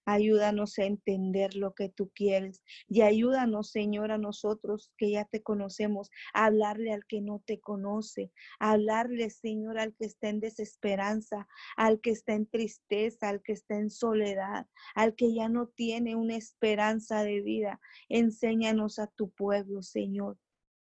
[0.05, 5.44] Ayúdanos a entender lo que tú quieres y ayúdanos, Señor, a nosotros que ya te
[5.44, 10.40] conocemos, a hablarle al que no te conoce, a hablarle, Señor, al que está en
[10.40, 11.46] desesperanza,
[11.77, 16.16] al que está en tristeza, al que está en soledad, al que ya no tiene
[16.16, 17.81] una esperanza de vida.
[18.09, 20.37] Enséñanos a tu pueblo, Señor,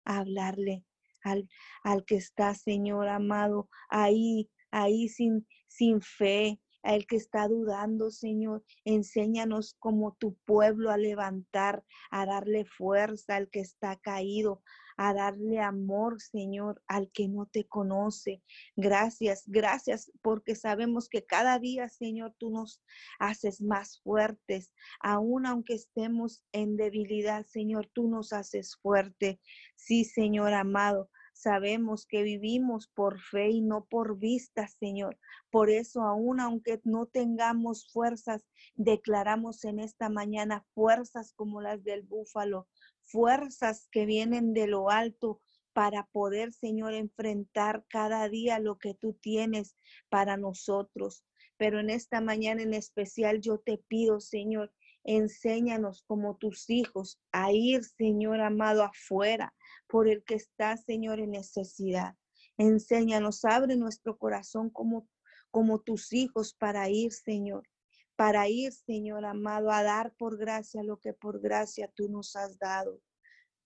[0.04, 0.84] a hablarle
[1.24, 1.48] al,
[1.82, 8.62] al que está, Señor amado, ahí, ahí sin, sin fe, al que está dudando, Señor.
[8.84, 14.62] Enséñanos como tu pueblo a levantar, a darle fuerza al que está caído,
[14.96, 18.42] a darle amor, Señor, al que no te conoce.
[18.76, 22.82] Gracias, gracias, porque sabemos que cada día, Señor, tú nos
[23.18, 24.72] haces más fuertes.
[25.00, 29.40] Aún aunque estemos en debilidad, Señor, tú nos haces fuerte.
[29.74, 31.10] Sí, Señor amado.
[31.34, 35.18] Sabemos que vivimos por fe y no por vista, Señor.
[35.50, 42.02] Por eso, aún aunque no tengamos fuerzas, declaramos en esta mañana fuerzas como las del
[42.02, 42.68] búfalo,
[43.02, 45.42] fuerzas que vienen de lo alto
[45.72, 49.76] para poder, Señor, enfrentar cada día lo que tú tienes
[50.08, 51.26] para nosotros.
[51.56, 57.52] Pero en esta mañana en especial yo te pido, Señor, enséñanos como tus hijos a
[57.52, 59.52] ir, Señor amado, afuera
[59.94, 62.16] por el que está, Señor, en necesidad.
[62.58, 65.08] Enséñanos, abre nuestro corazón como,
[65.52, 67.62] como tus hijos para ir, Señor,
[68.16, 72.58] para ir, Señor amado, a dar por gracia lo que por gracia tú nos has
[72.58, 73.00] dado.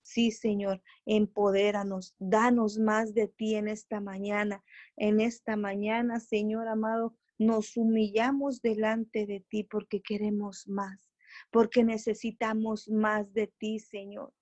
[0.03, 4.63] Sí, Señor, empodéranos, danos más de ti en esta mañana.
[4.99, 11.11] En esta mañana, Señor amado, nos humillamos delante de ti porque queremos más,
[11.51, 14.35] porque necesitamos más de ti, Señor.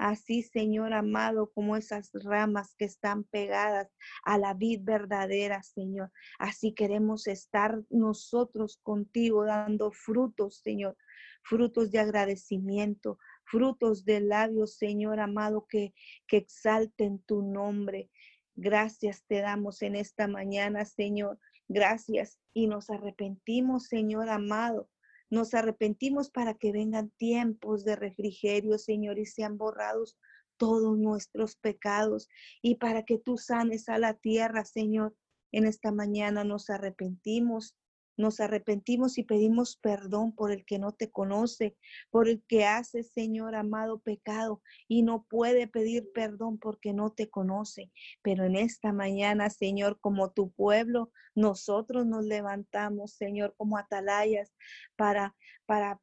[0.00, 3.86] Así, Señor amado, como esas ramas que están pegadas
[4.24, 6.10] a la vid verdadera, Señor.
[6.38, 10.96] Así queremos estar nosotros contigo dando frutos, Señor,
[11.42, 15.92] frutos de agradecimiento, frutos de labios, Señor amado, que,
[16.26, 18.08] que exalten tu nombre.
[18.56, 21.38] Gracias te damos en esta mañana, Señor.
[21.68, 22.38] Gracias.
[22.54, 24.88] Y nos arrepentimos, Señor amado,
[25.30, 30.18] nos arrepentimos para que vengan tiempos de refrigerio, Señor, y sean borrados
[30.56, 32.28] todos nuestros pecados
[32.60, 35.16] y para que tú sanes a la tierra, Señor.
[35.52, 37.76] En esta mañana nos arrepentimos
[38.20, 41.76] nos arrepentimos y pedimos perdón por el que no te conoce,
[42.10, 47.28] por el que hace, Señor amado, pecado y no puede pedir perdón porque no te
[47.28, 47.90] conoce.
[48.22, 54.52] Pero en esta mañana, Señor, como tu pueblo, nosotros nos levantamos, Señor, como atalayas
[54.96, 55.34] para,
[55.66, 56.00] para,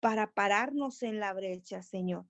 [0.00, 2.26] para pararnos en la brecha, Señor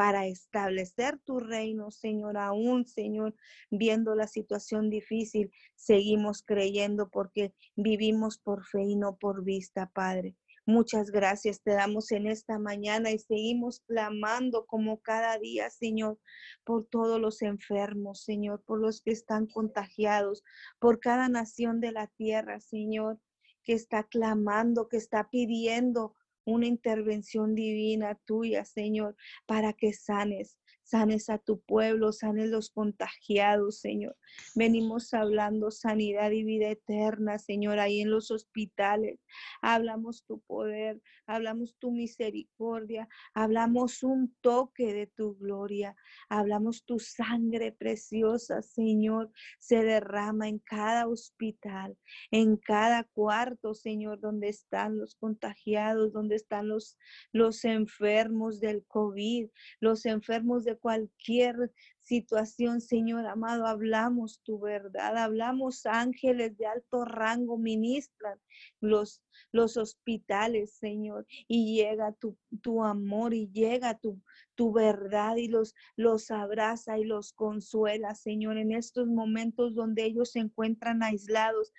[0.00, 3.34] para establecer tu reino, Señor, aún, Señor,
[3.70, 10.36] viendo la situación difícil, seguimos creyendo porque vivimos por fe y no por vista, Padre.
[10.64, 16.18] Muchas gracias te damos en esta mañana y seguimos clamando como cada día, Señor,
[16.64, 20.42] por todos los enfermos, Señor, por los que están contagiados,
[20.78, 23.20] por cada nación de la tierra, Señor,
[23.64, 30.58] que está clamando, que está pidiendo una intervención divina tuya, Señor, para que sanes,
[30.90, 34.16] sanes a tu pueblo, sanes los contagiados, Señor.
[34.56, 39.20] Venimos hablando sanidad y vida eterna, Señor, ahí en los hospitales.
[39.62, 45.94] Hablamos tu poder, hablamos tu misericordia, hablamos un toque de tu gloria,
[46.28, 51.96] hablamos tu sangre preciosa, Señor, se derrama en cada hospital,
[52.32, 56.98] en cada cuarto, Señor, donde están los contagiados, donde están los,
[57.32, 59.48] los enfermos del COVID,
[59.78, 67.56] los enfermos de cualquier situación, Señor amado, hablamos tu verdad, hablamos ángeles de alto rango,
[67.56, 68.38] ministran
[68.80, 74.20] los, los hospitales, Señor, y llega tu, tu amor y llega tu,
[74.56, 80.32] tu verdad y los, los abraza y los consuela, Señor, en estos momentos donde ellos
[80.32, 81.72] se encuentran aislados.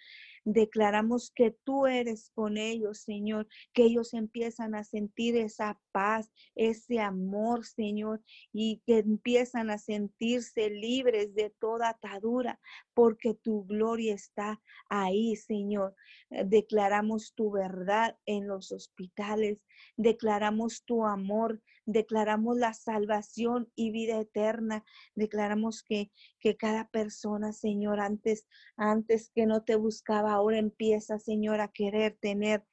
[0.44, 7.00] Declaramos que tú eres con ellos, Señor, que ellos empiezan a sentir esa paz, ese
[7.00, 12.60] amor, Señor, y que empiezan a sentirse libres de toda atadura,
[12.94, 15.96] porque tu gloria está ahí, Señor.
[16.32, 19.60] Eh, declaramos tu verdad en los hospitales,
[19.96, 24.84] declaramos tu amor, declaramos la salvación y vida eterna,
[25.15, 31.62] declaramos que, que cada persona, Señor, antes, antes que no te buscaba, ahora empieza, Señor,
[31.62, 32.65] a querer tener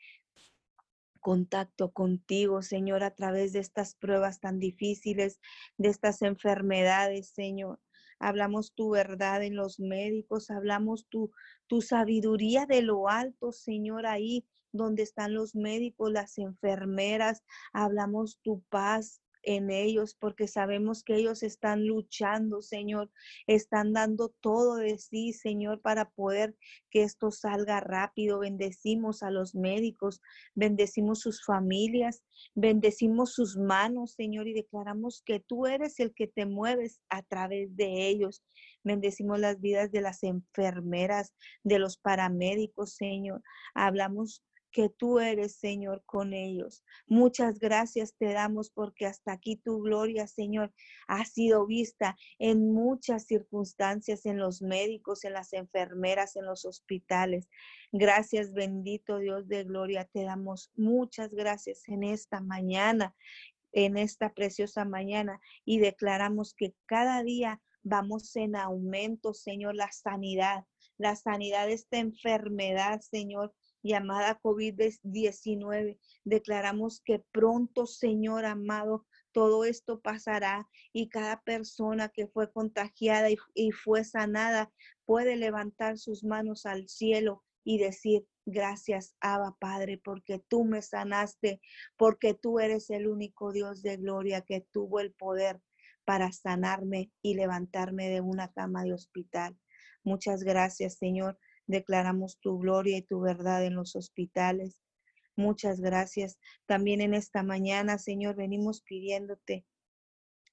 [1.21, 5.41] contacto contigo, Señor, a través de estas pruebas tan difíciles,
[5.77, 7.81] de estas enfermedades, Señor.
[8.21, 11.31] Hablamos tu verdad en los médicos, hablamos tu,
[11.67, 18.63] tu sabiduría de lo alto, Señor, ahí donde están los médicos, las enfermeras, hablamos tu
[18.69, 23.11] paz, en ellos, porque sabemos que ellos están luchando, Señor,
[23.47, 26.55] están dando todo de sí, Señor, para poder
[26.91, 28.41] que esto salga rápido.
[28.41, 30.21] Bendecimos a los médicos,
[30.55, 32.23] bendecimos sus familias,
[32.55, 37.75] bendecimos sus manos, Señor, y declaramos que tú eres el que te mueves a través
[37.77, 38.43] de ellos.
[38.85, 43.43] Bendecimos las vidas de las enfermeras, de los paramédicos, Señor.
[43.75, 46.85] Hablamos que tú eres, Señor, con ellos.
[47.07, 50.73] Muchas gracias te damos porque hasta aquí tu gloria, Señor,
[51.07, 57.49] ha sido vista en muchas circunstancias, en los médicos, en las enfermeras, en los hospitales.
[57.93, 63.15] Gracias, bendito Dios de gloria, te damos muchas gracias en esta mañana,
[63.73, 70.65] en esta preciosa mañana y declaramos que cada día vamos en aumento, Señor, la sanidad,
[70.99, 75.99] la sanidad de esta enfermedad, Señor llamada COVID-19.
[76.25, 83.71] Declaramos que pronto, Señor amado, todo esto pasará y cada persona que fue contagiada y,
[83.73, 84.73] fue sanada
[85.05, 91.61] puede levantar sus manos al cielo y decir, gracias, Abba Padre, porque tú me sanaste,
[91.97, 95.61] porque tú eres el único Dios de gloria que tuvo el poder
[96.05, 99.59] para sanarme y levantarme de una cama de hospital.
[100.03, 101.39] Muchas gracias, Señor.
[101.69, 104.83] Declaramos tu gloria y tu verdad en los hospitales.
[105.37, 106.39] Muchas gracias.
[106.67, 109.65] También en esta mañana, Señor, venimos pidiéndote,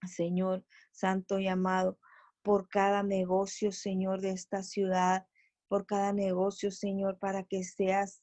[0.06, 1.98] Señor Santo y amado,
[2.44, 5.26] por cada negocio, Señor, de esta ciudad,
[5.68, 8.22] por cada negocio, Señor, para que seas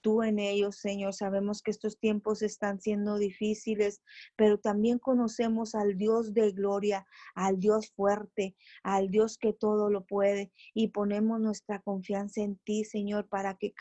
[0.00, 1.14] tú en ellos, Señor.
[1.14, 4.02] Sabemos que estos tiempos están siendo difíciles,
[4.36, 10.04] pero también conocemos al Dios de gloria, al Dios fuerte, al Dios que todo lo
[10.04, 13.72] puede y ponemos nuestra confianza en ti, Señor, para que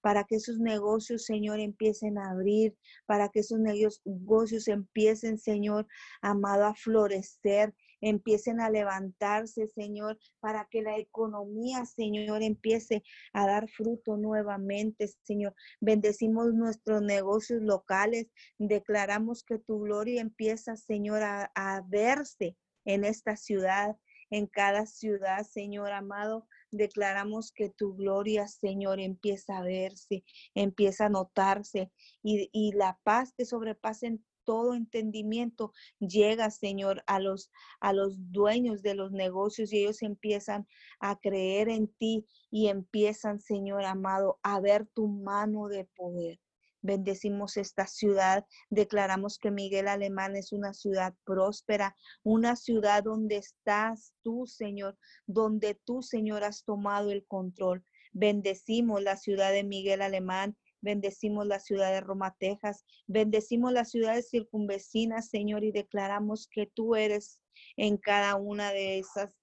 [0.00, 5.86] para que esos negocios, Señor, empiecen a abrir, para que esos negocios empiecen, Señor,
[6.20, 13.68] amado, a florecer empiecen a levantarse, Señor, para que la economía, Señor, empiece a dar
[13.68, 15.54] fruto nuevamente, Señor.
[15.80, 18.28] Bendecimos nuestros negocios locales,
[18.58, 23.96] declaramos que tu gloria empieza, Señor, a, verse en esta ciudad,
[24.30, 26.46] en cada ciudad, Señor amado.
[26.72, 30.24] Declaramos que tu gloria, Señor, empieza a verse,
[30.54, 31.90] empieza a notarse
[32.22, 38.80] y, y la paz que sobrepasen todo entendimiento llega, Señor, a los, a los dueños
[38.82, 40.66] de los negocios y ellos empiezan
[41.00, 46.40] a creer en ti y empiezan, Señor amado, a ver tu mano de poder.
[46.86, 54.12] Bendecimos esta ciudad, declaramos que Miguel Alemán es una ciudad próspera, una ciudad donde estás
[54.22, 57.84] tú, Señor, donde tú, Señor, has tomado el control.
[58.12, 62.84] Bendecimos la ciudad de Miguel Alemán, Bendecimos la ciudad de Roma, Texas.
[63.06, 67.40] Bendecimos las ciudades circunvecinas, Señor, y declaramos que tú eres
[67.76, 69.34] en cada una de esas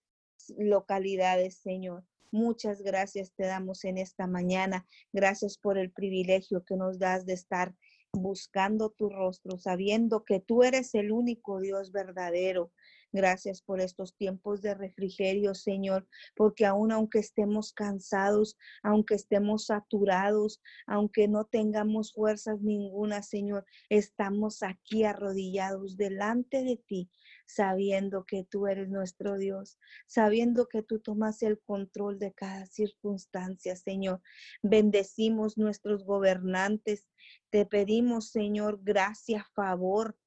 [0.57, 2.03] localidades, Señor.
[2.31, 4.87] Muchas gracias te damos en esta mañana.
[5.11, 7.75] Gracias por el privilegio que nos das de estar
[8.11, 12.71] buscando tu rostro, sabiendo que tú eres el único Dios verdadero,
[13.13, 20.63] Gracias por estos tiempos de refrigerio, Señor, porque aún aunque estemos cansados, aunque estemos saturados,
[20.87, 27.11] aunque no tengamos fuerzas ninguna, Señor, estamos aquí arrodillados delante de ti,
[27.45, 33.75] sabiendo que tú eres nuestro Dios, sabiendo que tú tomas el control de cada circunstancia,
[33.75, 34.23] Señor.
[34.63, 37.07] Bendecimos nuestros gobernantes.
[37.51, 40.17] Te pedimos, Señor, gracia, favor,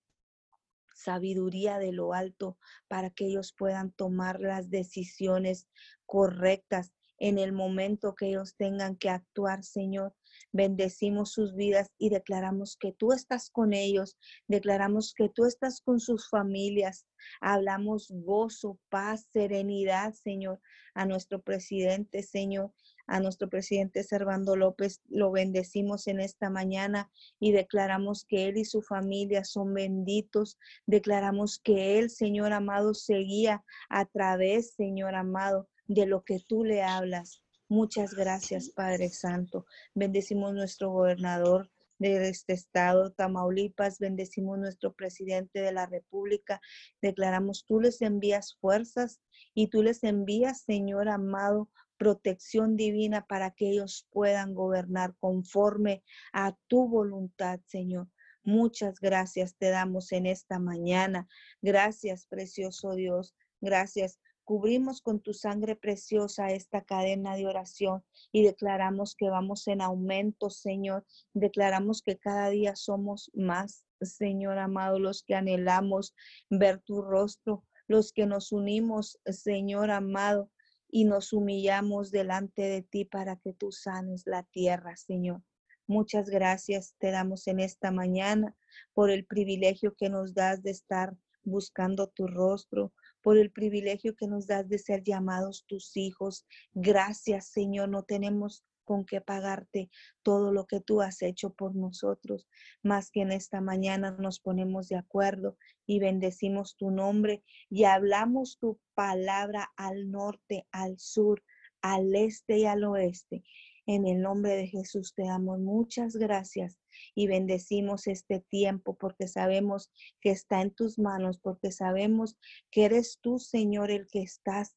[0.96, 5.68] sabiduría de lo alto para que ellos puedan tomar las decisiones
[6.06, 10.14] correctas en el momento que ellos tengan que actuar, Señor.
[10.52, 14.18] Bendecimos sus vidas y declaramos que tú estás con ellos,
[14.48, 17.06] declaramos que tú estás con sus familias.
[17.40, 20.60] Hablamos gozo, paz, serenidad, Señor,
[20.94, 22.72] a nuestro presidente, Señor
[23.06, 28.64] a nuestro presidente Servando López lo bendecimos en esta mañana y declaramos que él y
[28.64, 30.58] su familia son benditos.
[30.86, 36.82] Declaramos que él, Señor amado, seguía a través, Señor amado, de lo que tú le
[36.82, 37.42] hablas.
[37.68, 39.66] Muchas gracias, Padre Santo.
[39.94, 46.60] Bendecimos nuestro gobernador de este estado, Tamaulipas, bendecimos nuestro presidente de la República,
[47.00, 49.20] declaramos, tú les envías fuerzas
[49.54, 56.56] y tú les envías, Señor amado, protección divina para que ellos puedan gobernar conforme a
[56.66, 58.08] tu voluntad, Señor.
[58.46, 61.26] Muchas gracias te damos en esta mañana.
[61.62, 63.34] Gracias, precioso Dios.
[63.60, 64.20] Gracias.
[64.44, 70.50] Cubrimos con tu sangre preciosa esta cadena de oración y declaramos que vamos en aumento,
[70.50, 71.04] Señor.
[71.34, 76.14] Declaramos que cada día somos más, Señor amado, los que anhelamos
[76.48, 80.48] ver tu rostro, los que nos unimos, Señor amado,
[80.88, 85.42] y nos humillamos delante de ti para que tú sanes la tierra, Señor.
[85.88, 88.56] Muchas gracias te damos en esta mañana
[88.92, 94.26] por el privilegio que nos das de estar buscando tu rostro, por el privilegio que
[94.26, 96.44] nos das de ser llamados tus hijos.
[96.74, 97.88] Gracias, Señor.
[97.88, 99.90] No tenemos con qué pagarte
[100.22, 102.48] todo lo que tú has hecho por nosotros.
[102.82, 108.56] Más que en esta mañana nos ponemos de acuerdo y bendecimos tu nombre y hablamos
[108.58, 111.42] tu palabra al norte, al sur,
[111.82, 113.44] al este y al oeste.
[113.88, 116.80] En el nombre de Jesús te damos muchas gracias
[117.14, 122.36] y bendecimos este tiempo porque sabemos que está en tus manos, porque sabemos
[122.70, 124.76] que eres tú, Señor, el que estás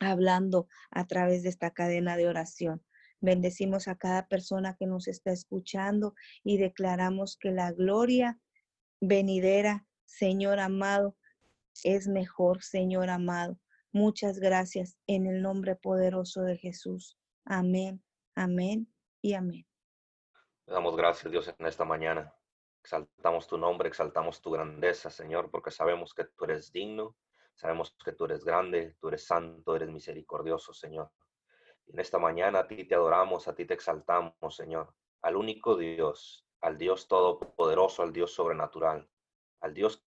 [0.00, 2.84] hablando a través de esta cadena de oración.
[3.20, 8.38] Bendecimos a cada persona que nos está escuchando y declaramos que la gloria
[9.00, 11.16] venidera Señor amado,
[11.82, 13.58] es mejor, Señor amado.
[13.92, 17.18] Muchas gracias en el nombre poderoso de Jesús.
[17.44, 18.02] Amén,
[18.34, 19.66] amén y amén.
[20.66, 22.32] Damos gracias, Dios, en esta mañana.
[22.80, 27.16] Exaltamos tu nombre, exaltamos tu grandeza, Señor, porque sabemos que tú eres digno,
[27.54, 31.10] sabemos que tú eres grande, tú eres santo, eres misericordioso, Señor.
[31.86, 36.46] En esta mañana a ti te adoramos, a ti te exaltamos, Señor, al único Dios,
[36.60, 39.08] al Dios todopoderoso, al Dios sobrenatural,
[39.60, 40.02] al Dios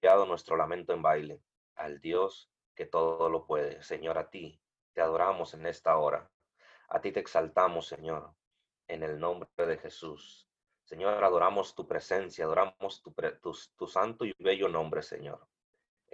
[0.00, 1.42] que ha dado nuestro lamento en baile,
[1.76, 3.82] al Dios que todo lo puede.
[3.82, 4.60] Señor, a ti
[4.92, 6.30] te adoramos en esta hora.
[6.88, 8.34] A ti te exaltamos, Señor,
[8.88, 10.48] en el nombre de Jesús.
[10.84, 13.14] Señor, adoramos tu presencia, adoramos tu,
[13.76, 15.48] tu, santo y bello nombre, Señor,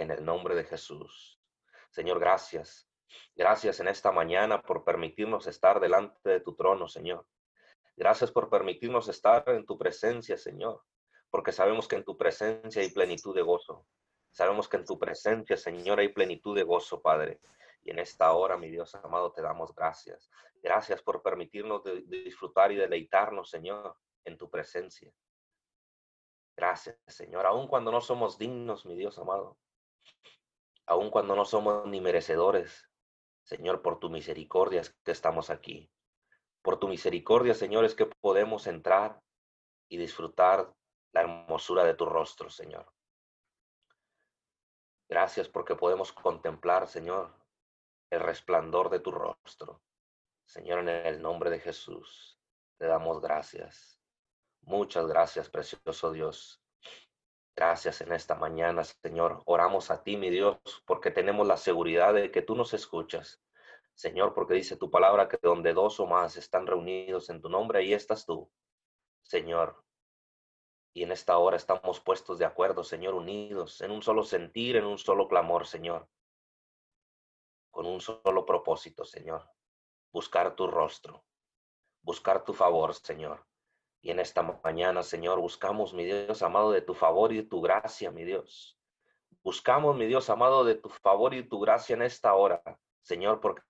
[0.01, 1.38] en el nombre de Jesús.
[1.90, 2.88] Señor, gracias.
[3.34, 7.26] Gracias en esta mañana por permitirnos estar delante de tu trono, Señor.
[7.96, 10.82] Gracias por permitirnos estar en tu presencia, Señor,
[11.28, 13.86] porque sabemos que en tu presencia hay plenitud de gozo.
[14.30, 17.40] Sabemos que en tu presencia, Señor, hay plenitud de gozo, Padre.
[17.82, 20.30] Y en esta hora, mi Dios amado, te damos gracias.
[20.62, 25.12] Gracias por permitirnos disfrutar y deleitarnos, Señor, en tu presencia.
[26.57, 29.59] Gracias, Señor, aun cuando no somos dignos, mi Dios amado.
[30.86, 32.90] Aun cuando no somos ni merecedores,
[33.44, 35.90] Señor, por tu misericordia es que estamos aquí.
[36.62, 39.20] Por tu misericordia, Señor, es que podemos entrar
[39.88, 40.72] y disfrutar
[41.12, 42.92] la hermosura de tu rostro, Señor.
[45.09, 47.34] Gracias porque podemos contemplar, Señor,
[48.11, 49.82] el resplandor de tu rostro.
[50.44, 52.38] Señor, en el nombre de Jesús,
[52.78, 54.01] te damos gracias.
[54.62, 56.62] Muchas gracias, precioso Dios.
[57.61, 59.42] Gracias en esta mañana, Señor.
[59.44, 60.56] Oramos a ti, mi Dios,
[60.86, 63.38] porque tenemos la seguridad de que tú nos escuchas.
[63.92, 67.80] Señor, porque dice tu palabra que donde dos o más están reunidos en tu nombre,
[67.80, 68.50] ahí estás tú.
[69.20, 69.84] Señor,
[70.94, 74.86] y en esta hora estamos puestos de acuerdo, Señor, unidos en un solo sentir, en
[74.86, 76.08] un solo clamor, Señor.
[77.70, 79.46] Con un solo propósito, Señor.
[80.11, 81.26] Buscar tu rostro.
[82.00, 83.49] Buscar tu favor, Señor.
[84.03, 88.11] Y en esta mañana, Señor, buscamos, mi Dios amado, de tu favor y tu gracia,
[88.11, 88.78] mi Dios.
[89.42, 92.62] Buscamos, mi Dios amado, de tu favor y tu gracia en esta hora,
[93.03, 93.62] Señor, porque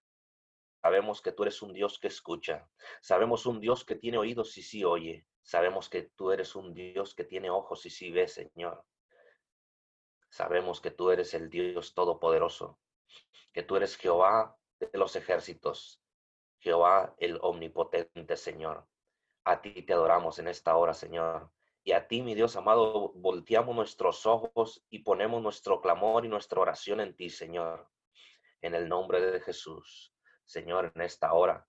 [0.82, 2.68] sabemos que tú eres un Dios que escucha.
[3.00, 5.26] Sabemos un Dios que tiene oídos y sí oye.
[5.42, 8.84] Sabemos que tú eres un Dios que tiene ojos y sí ve, Señor.
[10.28, 12.78] Sabemos que tú eres el Dios todopoderoso,
[13.52, 16.00] que tú eres Jehová de los ejércitos,
[16.60, 18.86] Jehová el omnipotente, Señor.
[19.44, 21.50] A ti te adoramos en esta hora, Señor.
[21.82, 26.60] Y a ti, mi Dios amado, volteamos nuestros ojos y ponemos nuestro clamor y nuestra
[26.60, 27.88] oración en ti, Señor.
[28.60, 30.14] En el nombre de Jesús,
[30.44, 31.66] Señor, en esta hora,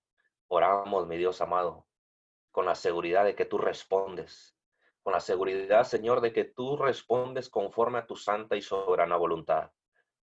[0.48, 1.88] oramos, mi Dios amado,
[2.52, 4.58] con la seguridad de que tú respondes,
[5.02, 9.72] con la seguridad, Señor, de que tú respondes conforme a tu santa y soberana voluntad.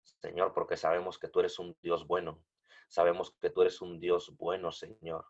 [0.03, 2.42] Señor, porque sabemos que tú eres un Dios bueno.
[2.88, 5.26] Sabemos que tú eres un Dios bueno, Señor.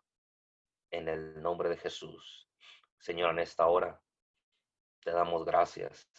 [0.91, 2.49] En el nombre de Jesús.
[2.97, 4.01] Señor, en esta hora
[5.01, 6.09] te damos gracias.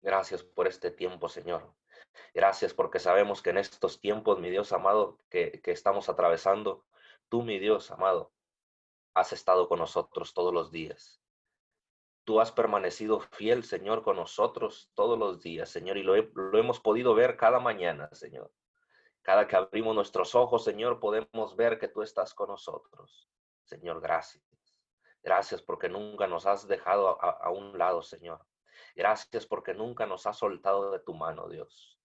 [0.00, 1.74] Gracias por este tiempo, Señor.
[2.34, 6.86] Gracias porque sabemos que en estos tiempos, mi Dios amado, que, que estamos atravesando,
[7.28, 8.32] tú, mi Dios amado,
[9.14, 11.20] has estado con nosotros todos los días.
[12.24, 17.14] Tú has permanecido fiel, Señor, con nosotros todos los días, Señor, y lo, hemos podido
[17.14, 18.52] ver cada mañana, Señor.
[19.22, 23.28] Cada que abrimos nuestros ojos, Señor, podemos ver que tú estás con nosotros.
[23.68, 24.42] Señor, gracias.
[25.22, 28.46] Gracias porque nunca nos has dejado a, a un lado, Señor.
[28.94, 32.00] Gracias porque nunca nos has soltado de tu mano, Dios.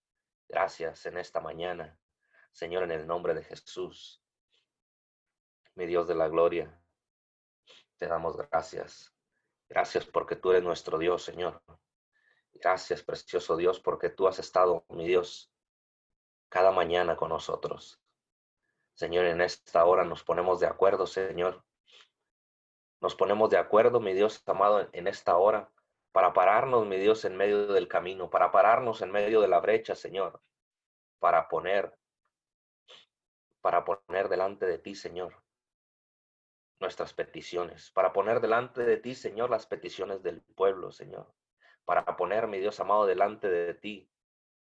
[0.49, 1.97] Gracias en esta mañana,
[2.51, 4.22] Señor, en el nombre de Jesús.
[5.76, 6.84] Mi Dios de la gloria,
[7.97, 9.16] te damos gracias.
[9.70, 11.64] Gracias porque tú eres nuestro Dios, Señor.
[12.51, 15.49] Gracias, precioso Dios, porque tú has estado, mi Dios,
[16.49, 18.03] cada mañana con nosotros.
[18.96, 21.64] Señor, en esta hora nos ponemos de acuerdo, Señor.
[23.02, 25.72] Nos ponemos de acuerdo, mi Dios amado, en esta hora,
[26.12, 29.96] para pararnos, mi Dios, en medio del camino, para pararnos en medio de la brecha,
[29.96, 30.41] Señor,
[31.20, 31.98] para poner,
[33.62, 35.44] para poner delante de ti, Señor,
[36.80, 41.34] nuestras peticiones, para poner delante de ti, Señor, las peticiones del pueblo, Señor,
[41.84, 44.08] para poner, mi Dios amado, delante de ti,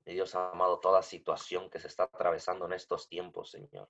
[0.05, 3.89] mi Dios amado, toda situación que se está atravesando en estos tiempos, Señor.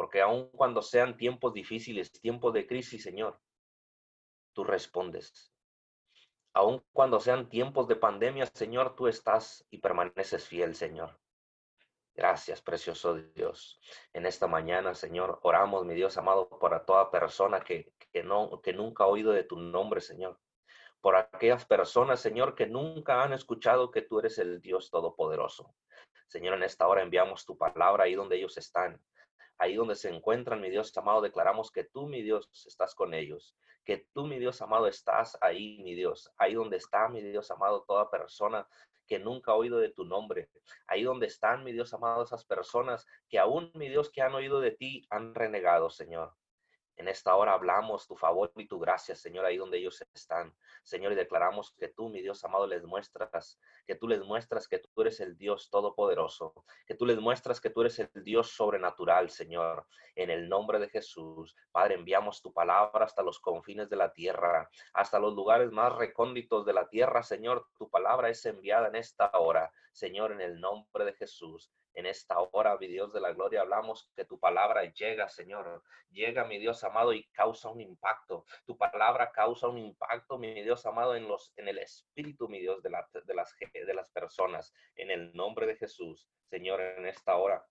[0.00, 3.38] Porque aun cuando sean tiempos difíciles, tiempos de crisis, Señor,
[4.54, 5.52] tú respondes.
[6.54, 11.20] Aun cuando sean tiempos de pandemia, Señor, tú estás y permaneces fiel, Señor.
[12.14, 13.78] Gracias, precioso Dios.
[14.14, 18.72] En esta mañana, Señor, oramos, mi Dios amado, para toda persona que, que, no, que
[18.72, 20.40] nunca ha oído de tu nombre, Señor.
[21.02, 25.74] por aquellas personas, Señor, que nunca han escuchado que tú eres el Dios Todopoderoso.
[26.26, 28.98] Señor, en esta hora enviamos tu palabra ahí donde ellos están.
[29.60, 33.54] Ahí donde se encuentran, mi Dios amado, declaramos que tú, mi Dios, estás con ellos.
[33.84, 36.32] Que tú, mi Dios amado, estás ahí, mi Dios.
[36.38, 38.66] Ahí donde está, mi Dios amado, toda persona
[39.06, 40.48] que nunca ha oído de tu nombre.
[40.86, 44.60] Ahí donde están, mi Dios amado, esas personas que aún, mi Dios, que han oído
[44.60, 46.32] de ti, han renegado, Señor.
[47.00, 50.54] En esta hora hablamos tu favor y tu gracia, Señor, ahí donde ellos están.
[50.82, 54.80] Señor, y declaramos que tú, mi Dios amado, les muestras, que tú les muestras que
[54.80, 56.52] tú eres el Dios todopoderoso,
[56.86, 59.86] que tú les muestras que tú eres el Dios sobrenatural, Señor.
[60.14, 64.68] En el nombre de Jesús, Padre, enviamos tu palabra hasta los confines de la tierra,
[64.92, 67.66] hasta los lugares más recónditos de la tierra, Señor.
[67.78, 71.72] Tu palabra es enviada en esta hora, Señor, en el nombre de Jesús.
[72.00, 75.82] En esta hora, mi Dios de la gloria, hablamos que tu palabra llega, Señor.
[76.08, 78.46] Llega, mi Dios amado, y causa un impacto.
[78.64, 82.82] Tu palabra causa un impacto, mi Dios amado, en, los, en el espíritu, mi Dios,
[82.82, 84.72] de, de, las, de las personas.
[84.96, 87.62] En el nombre de Jesús, Señor, en esta hora.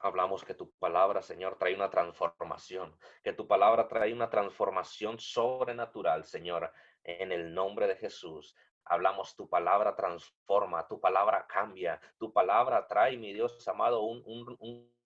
[0.00, 6.24] Hablamos que tu palabra, Señor, trae una transformación, que tu palabra trae una transformación sobrenatural,
[6.24, 6.72] Señor,
[7.04, 8.56] en el nombre de Jesús.
[8.86, 14.56] Hablamos, tu palabra transforma, tu palabra cambia, tu palabra trae, mi Dios amado, un, un,
[14.60, 14.96] un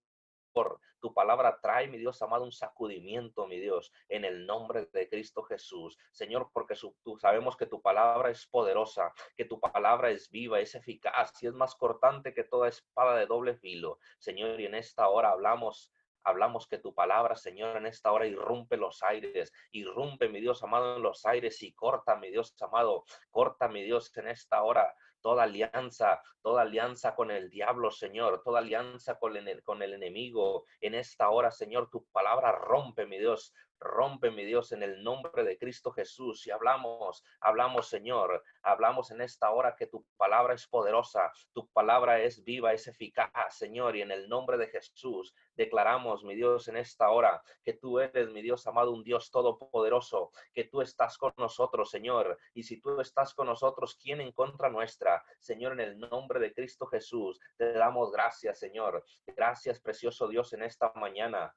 [1.01, 5.43] tu palabra trae, mi Dios amado, un sacudimiento, mi Dios, en el nombre de Cristo
[5.43, 5.97] Jesús.
[6.13, 10.75] Señor, porque tú, sabemos que tu palabra es poderosa, que tu palabra es viva, es
[10.75, 13.99] eficaz y es más cortante que toda espada de doble filo.
[14.19, 15.91] Señor, y en esta hora hablamos
[16.25, 20.97] Hablamos que tu palabra, Señor, en esta hora irrumpe los aires, irrumpe, mi Dios amado,
[20.97, 25.45] en los aires y corta, mi Dios amado, corta, mi Dios, en esta hora toda
[25.45, 30.65] alianza, toda alianza con el diablo, Señor, toda alianza con el, con el enemigo.
[30.81, 35.43] En esta hora, Señor, tu palabra rompe, mi Dios, rompe, mi Dios, en el nombre
[35.43, 36.47] de Cristo Jesús.
[36.47, 42.21] Y hablamos, hablamos, Señor, hablamos en esta hora que tu palabra es poderosa, tu palabra
[42.21, 46.77] es viva, es eficaz, Señor, y en el nombre de Jesús declaramos, mi Dios, en
[46.77, 51.33] esta hora que tú eres, mi Dios amado, un Dios todopoderoso, que tú estás con
[51.37, 52.39] nosotros, Señor.
[52.55, 55.23] Y si tú estás con nosotros, ¿quién en contra nuestra?
[55.39, 59.05] Señor, en el nombre de Cristo Jesús, te damos gracias, Señor.
[59.27, 61.55] Gracias, precioso Dios, en esta mañana.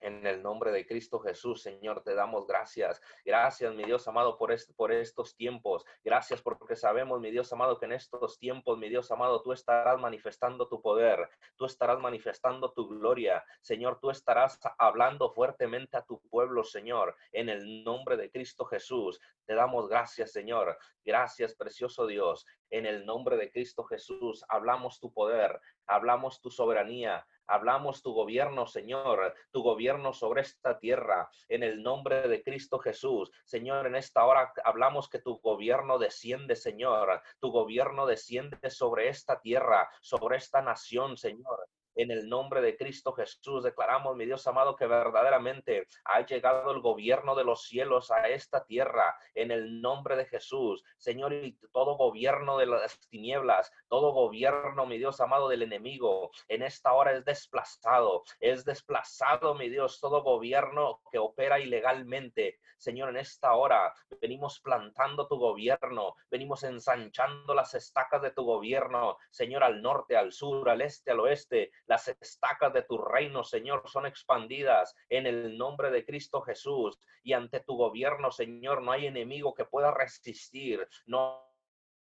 [0.00, 3.00] En el nombre de Cristo Jesús, Señor, te damos gracias.
[3.24, 5.84] Gracias, mi Dios amado, por, por estos tiempos.
[6.04, 9.98] Gracias porque sabemos, mi Dios amado, que en estos tiempos, mi Dios amado, tú estarás
[9.98, 13.44] manifestando tu poder, tú estarás manifestando tu gloria.
[13.60, 19.20] Señor, tú estarás hablando fuertemente a tu pueblo, Señor, en el nombre de Cristo Jesús.
[19.46, 20.78] Te damos gracias, Señor.
[21.04, 22.46] Gracias, precioso Dios.
[22.70, 28.66] En el nombre de Cristo Jesús, hablamos tu poder, hablamos tu soberanía, Hablamos tu gobierno,
[28.66, 33.30] Señor, tu gobierno sobre esta tierra, en el nombre de Cristo Jesús.
[33.44, 37.22] Señor, en esta hora hablamos que tu gobierno desciende, Señor.
[37.40, 41.68] Tu gobierno desciende sobre esta tierra, sobre esta nación, Señor.
[41.98, 46.80] En el nombre de Cristo Jesús declaramos, mi Dios amado, que verdaderamente ha llegado el
[46.80, 49.18] gobierno de los cielos a esta tierra.
[49.34, 54.96] En el nombre de Jesús, Señor, y todo gobierno de las tinieblas, todo gobierno, mi
[54.96, 58.22] Dios amado, del enemigo, en esta hora es desplazado.
[58.38, 62.60] Es desplazado, mi Dios, todo gobierno que opera ilegalmente.
[62.78, 69.18] Señor, en esta hora venimos plantando tu gobierno, venimos ensanchando las estacas de tu gobierno,
[69.30, 71.72] Señor, al norte, al sur, al este, al oeste.
[71.88, 76.98] Las estacas de tu reino, Señor, son expandidas en el nombre de Cristo Jesús.
[77.24, 80.86] Y ante tu gobierno, Señor, no hay enemigo que pueda resistir.
[81.06, 81.47] No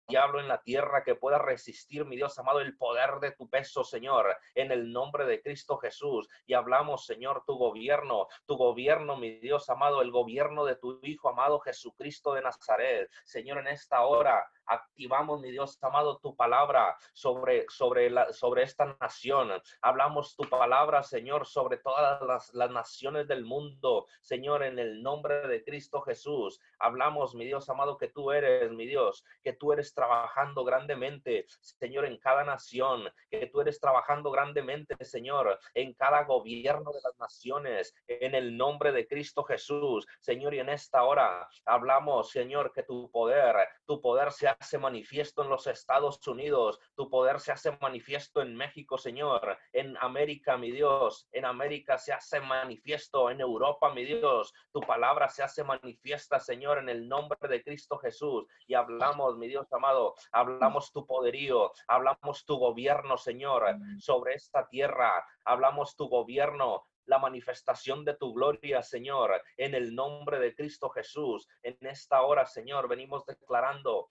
[0.07, 3.83] diablo en la tierra que pueda resistir, mi Dios amado, el poder de tu peso,
[3.83, 6.29] Señor, en el nombre de Cristo Jesús.
[6.45, 11.29] Y hablamos, Señor, tu gobierno, tu gobierno, mi Dios amado, el gobierno de tu Hijo
[11.29, 13.09] amado Jesucristo de Nazaret.
[13.25, 18.97] Señor, en esta hora activamos, mi Dios amado, tu palabra sobre, sobre, la, sobre esta
[18.99, 19.51] nación.
[19.81, 24.07] Hablamos tu palabra, Señor, sobre todas las, las naciones del mundo.
[24.21, 26.59] Señor, en el nombre de Cristo Jesús.
[26.79, 32.05] Hablamos, mi Dios amado, que tú eres, mi Dios, que tú eres trabajando grandemente, Señor,
[32.05, 37.95] en cada nación, que tú eres trabajando grandemente, Señor, en cada gobierno de las naciones,
[38.07, 40.05] en el nombre de Cristo Jesús.
[40.19, 43.55] Señor, y en esta hora hablamos, Señor, que tu poder,
[43.87, 48.55] tu poder sea hace manifiesto en los Estados Unidos, tu poder se hace manifiesto en
[48.55, 54.53] México, Señor, en América, mi Dios, en América se hace manifiesto, en Europa, mi Dios,
[54.71, 58.45] tu palabra se hace manifiesta, Señor, en el nombre de Cristo Jesús.
[58.67, 59.86] Y hablamos, mi Dios amado,
[60.31, 68.03] hablamos tu poderío, hablamos tu gobierno, Señor, sobre esta tierra, hablamos tu gobierno, la manifestación
[68.05, 71.47] de tu gloria, Señor, en el nombre de Cristo Jesús.
[71.63, 74.07] En esta hora, Señor, venimos declarando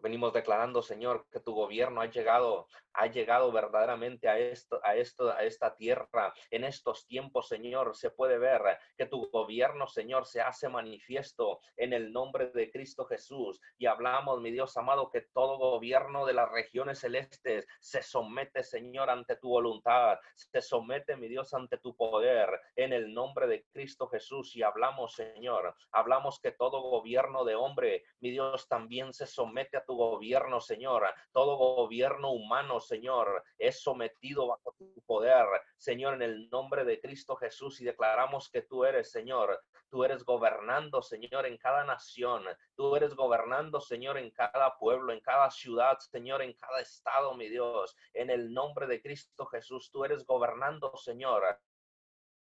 [0.00, 5.32] Venimos declarando, Señor, que tu gobierno ha llegado, ha llegado verdaderamente a esto, a esto,
[5.32, 6.32] a esta tierra.
[6.50, 11.92] En estos tiempos, Señor, se puede ver que tu gobierno, Señor, se hace manifiesto en
[11.92, 13.60] el nombre de Cristo Jesús.
[13.76, 19.10] Y hablamos, mi Dios amado, que todo gobierno de las regiones celestes se somete, Señor,
[19.10, 20.18] ante tu voluntad.
[20.34, 24.54] Se somete, mi Dios, ante tu poder en el nombre de Cristo Jesús.
[24.54, 29.84] Y hablamos, Señor, hablamos que todo gobierno de hombre, mi Dios, también se somete a
[29.88, 31.06] tu gobierno, Señor.
[31.32, 35.46] Todo gobierno humano, Señor, es sometido bajo tu poder,
[35.78, 37.80] Señor, en el nombre de Cristo Jesús.
[37.80, 39.58] Y declaramos que tú eres, Señor,
[39.88, 42.44] tú eres gobernando, Señor, en cada nación.
[42.76, 47.48] Tú eres gobernando, Señor, en cada pueblo, en cada ciudad, Señor, en cada estado, mi
[47.48, 47.96] Dios.
[48.12, 51.58] En el nombre de Cristo Jesús, tú eres gobernando, Señor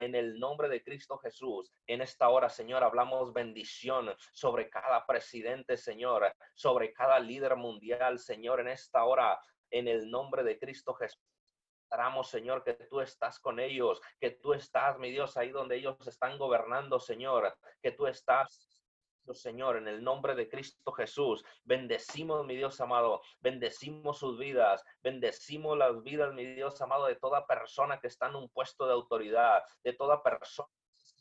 [0.01, 1.73] en el nombre de Cristo Jesús.
[1.87, 8.61] En esta hora, Señor, hablamos bendición sobre cada presidente, Señor, sobre cada líder mundial, Señor,
[8.61, 9.41] en esta hora,
[9.71, 11.21] en el nombre de Cristo Jesús.
[12.25, 16.37] Señor, que tú estás con ellos, que tú estás, mi Dios, ahí donde ellos están
[16.39, 18.77] gobernando, Señor, que tú estás,
[19.35, 21.45] Señor, en el nombre de Cristo Jesús.
[21.65, 27.47] Bendecimos, mi Dios amado, bendecimos sus vidas, bendecimos las vidas, mi Dios amado, de toda
[27.47, 30.69] persona que está en un puesto de autoridad, de toda persona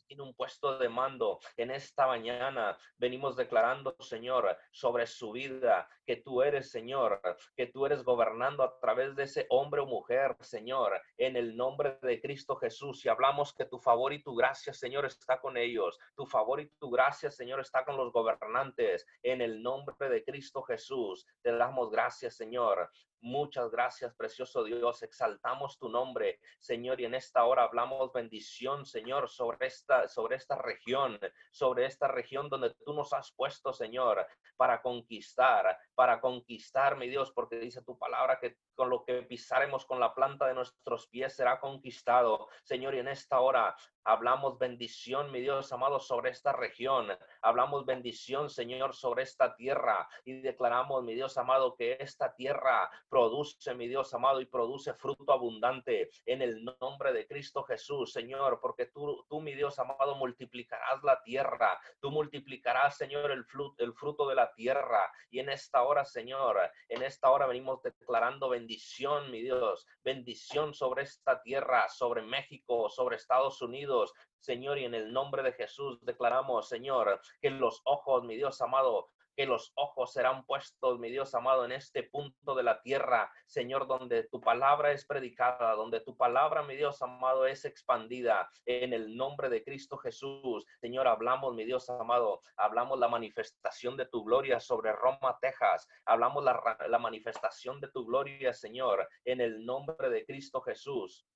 [0.06, 2.78] tiene un puesto de mando en esta mañana.
[2.96, 7.20] Venimos declarando, Señor, sobre su vida, que tú eres, Señor,
[7.56, 11.98] que tú eres gobernando a través de ese hombre o mujer, Señor, en el nombre
[12.00, 13.04] de Cristo Jesús.
[13.04, 15.98] Y hablamos que tu favor y tu gracia, Señor, está con ellos.
[16.14, 19.04] Tu favor y tu gracia, Señor, está con los gobernantes.
[19.22, 22.88] En el nombre de Cristo Jesús, te damos gracias, Señor.
[23.20, 25.02] Muchas gracias, precioso Dios.
[25.02, 30.56] Exaltamos tu nombre, Señor, y en esta hora hablamos bendición, Señor, sobre esta, sobre esta
[30.56, 31.18] región,
[31.50, 34.24] sobre esta región donde tú nos has puesto, Señor,
[34.56, 39.86] para conquistar, para conquistar, mi Dios, porque dice tu palabra que con lo que pisaremos
[39.86, 42.48] con la planta de nuestros pies será conquistado.
[42.62, 43.74] Señor, y en esta hora
[44.04, 47.08] hablamos bendición, mi Dios amado, sobre esta región.
[47.42, 53.74] Hablamos bendición, Señor, sobre esta tierra y declaramos, mi Dios amado, que esta tierra produce,
[53.74, 58.86] mi Dios amado, y produce fruto abundante en el nombre de Cristo Jesús, Señor, porque
[58.86, 61.80] tú, tú mi Dios amado, multiplicarás la tierra.
[62.00, 63.44] Tú multiplicarás, Señor, el,
[63.78, 65.10] el fruto de la tierra.
[65.30, 66.58] Y en esta hora, Señor,
[66.88, 72.88] en esta hora venimos declarando bendición bendición, mi Dios, bendición sobre esta tierra, sobre México,
[72.88, 78.24] sobre Estados Unidos, Señor, y en el nombre de Jesús declaramos, Señor, que los ojos,
[78.24, 82.62] mi Dios amado, que los ojos serán puestos, mi Dios amado, en este punto de
[82.62, 87.64] la tierra, Señor, donde tu palabra es predicada, donde tu palabra, mi Dios amado, es
[87.64, 90.64] expandida en el nombre de Cristo Jesús.
[90.80, 95.86] Señor, hablamos, mi Dios amado, hablamos la manifestación de tu gloria sobre Roma, Texas.
[96.06, 101.26] Hablamos la, la manifestación de tu gloria, Señor, en el nombre de Cristo Jesús.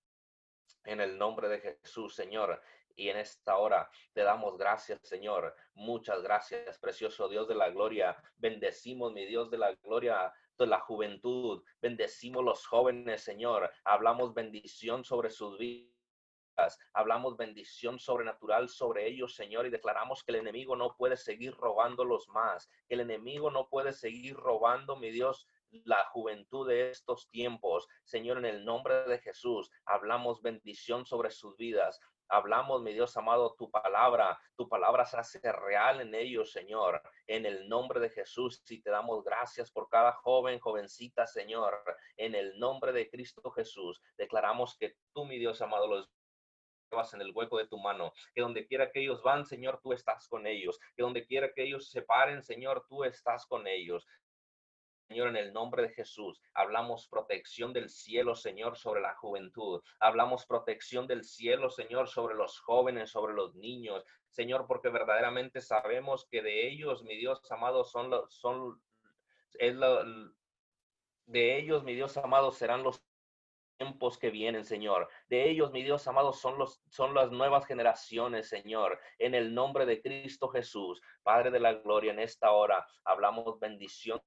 [0.84, 2.59] En el nombre de Jesús, Señor.
[2.97, 5.55] Y en esta hora te damos gracias, Señor.
[5.74, 8.16] Muchas gracias, precioso Dios de la gloria.
[8.36, 10.32] Bendecimos, mi Dios de la gloria,
[10.66, 11.62] la juventud.
[11.80, 13.70] Bendecimos los jóvenes, Señor.
[13.84, 15.91] Hablamos bendición sobre sus vidas.
[16.93, 22.28] Hablamos bendición sobrenatural sobre ellos, Señor, y declaramos que el enemigo no puede seguir robándolos
[22.28, 25.47] más, que el enemigo no puede seguir robando, mi Dios,
[25.85, 27.87] la juventud de estos tiempos.
[28.05, 32.01] Señor, en el nombre de Jesús, hablamos bendición sobre sus vidas.
[32.29, 34.39] Hablamos, mi Dios amado, tu palabra.
[34.57, 37.03] Tu palabra se hace real en ellos, Señor.
[37.27, 41.83] En el nombre de Jesús, y te damos gracias por cada joven, jovencita, Señor.
[42.16, 46.09] En el nombre de Cristo Jesús, declaramos que tú, mi Dios amado, los
[47.12, 50.27] en el hueco de tu mano, que donde quiera que ellos van, Señor, tú estás
[50.27, 54.05] con ellos, que donde quiera que ellos se paren, Señor, tú estás con ellos.
[55.11, 59.83] Señor, en el nombre de Jesús, hablamos protección del cielo, Señor, sobre la juventud.
[59.99, 64.05] Hablamos protección del cielo, Señor, sobre los jóvenes, sobre los niños.
[64.29, 68.81] Señor, porque verdaderamente sabemos que de ellos, mi Dios amado, son los, son,
[69.59, 69.75] es
[71.27, 73.03] de ellos, mi Dios amado, serán los
[73.79, 75.09] tiempos que vienen, Señor.
[75.27, 79.01] De ellos, mi Dios amado, son, los, son las nuevas generaciones, Señor.
[79.19, 84.23] En el nombre de Cristo Jesús, Padre de la Gloria, en esta hora hablamos bendición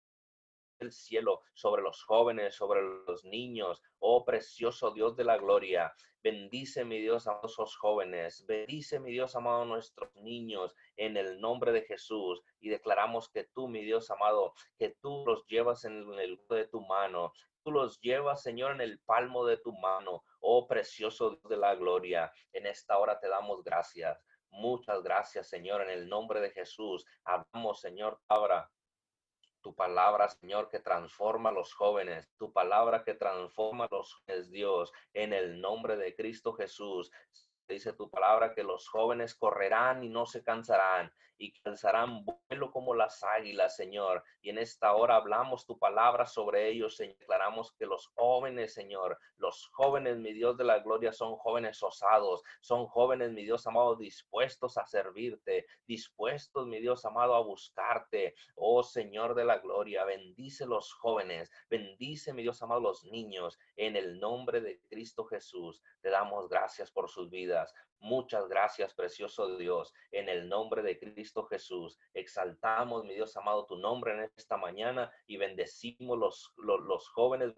[0.92, 3.82] cielo sobre los jóvenes, sobre los niños.
[4.00, 9.36] Oh precioso Dios de la gloria, bendice mi Dios a esos jóvenes, bendice mi Dios
[9.36, 14.54] amado nuestros niños en el nombre de Jesús y declaramos que tú, mi Dios amado,
[14.78, 19.00] que tú los llevas en el de tu mano, tú los llevas, Señor, en el
[19.00, 20.24] palmo de tu mano.
[20.40, 24.24] Oh precioso Dios de la gloria, en esta hora te damos gracias.
[24.50, 27.06] Muchas gracias, Señor, en el nombre de Jesús.
[27.26, 28.70] Hablamos, Señor, ahora
[29.64, 34.52] tu palabra, Señor, que transforma a los jóvenes, tu palabra que transforma a los jóvenes,
[34.52, 37.12] Dios, en el nombre de Cristo Jesús.
[37.68, 42.94] Dice tu palabra que los jóvenes correrán y no se cansarán y calzarán vuelo como
[42.94, 44.24] las águilas, Señor.
[44.42, 47.18] Y en esta hora hablamos tu palabra sobre ellos, Señor.
[47.20, 52.44] Declaramos que los jóvenes, Señor, los jóvenes, mi Dios de la gloria, son jóvenes osados,
[52.62, 58.36] son jóvenes, mi Dios amado, dispuestos a servirte, dispuestos, mi Dios amado, a buscarte.
[58.56, 63.60] Oh Señor de la gloria, bendice los jóvenes, bendice, mi Dios amado, los niños.
[63.76, 67.74] En el nombre de Cristo Jesús, te damos gracias por sus vidas.
[68.04, 71.98] Muchas gracias, precioso Dios, en el nombre de Cristo Jesús.
[72.14, 77.54] Exaltamos, mi Dios amado, tu nombre en esta mañana y bendecimos los, los, los jóvenes,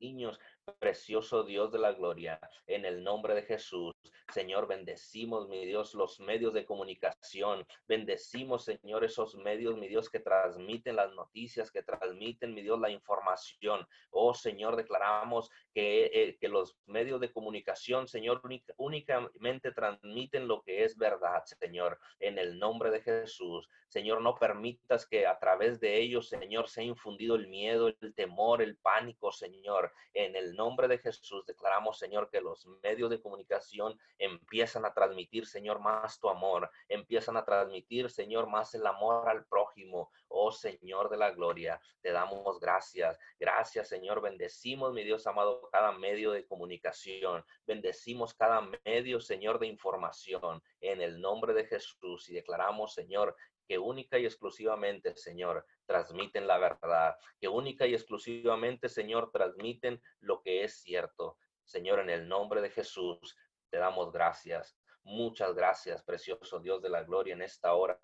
[0.00, 0.40] niños,
[0.74, 3.94] precioso Dios de la gloria, en el nombre de Jesús.
[4.32, 7.66] Señor, bendecimos, mi Dios, los medios de comunicación.
[7.86, 12.90] Bendecimos, Señor, esos medios, mi Dios, que transmiten las noticias, que transmiten, mi Dios, la
[12.90, 13.86] información.
[14.10, 18.42] Oh, Señor, declaramos que, eh, que los medios de comunicación, Señor,
[18.76, 23.68] únicamente transmiten lo que es verdad, Señor, en el nombre de Jesús.
[23.88, 28.60] Señor, no permitas que a través de ellos, Señor, sea infundido el miedo, el temor,
[28.60, 33.98] el pánico, Señor, en el nombre de Jesús declaramos, Señor, que los medios de comunicación
[34.18, 39.46] empiezan a transmitir, Señor, más tu amor, empiezan a transmitir, Señor, más el amor al
[39.46, 40.10] prójimo.
[40.26, 43.18] Oh Señor de la gloria, te damos gracias.
[43.38, 44.20] Gracias, Señor.
[44.20, 47.44] Bendecimos, mi Dios amado, cada medio de comunicación.
[47.64, 53.36] Bendecimos cada medio, Señor, de información en el nombre de Jesús y declaramos, Señor,
[53.68, 60.40] que única y exclusivamente, Señor, transmiten la verdad, que única y exclusivamente, Señor, transmiten lo
[60.42, 61.36] que es cierto.
[61.64, 63.36] Señor, en el nombre de Jesús,
[63.70, 64.76] te damos gracias.
[65.02, 67.98] Muchas gracias, precioso Dios de la gloria, en esta hora.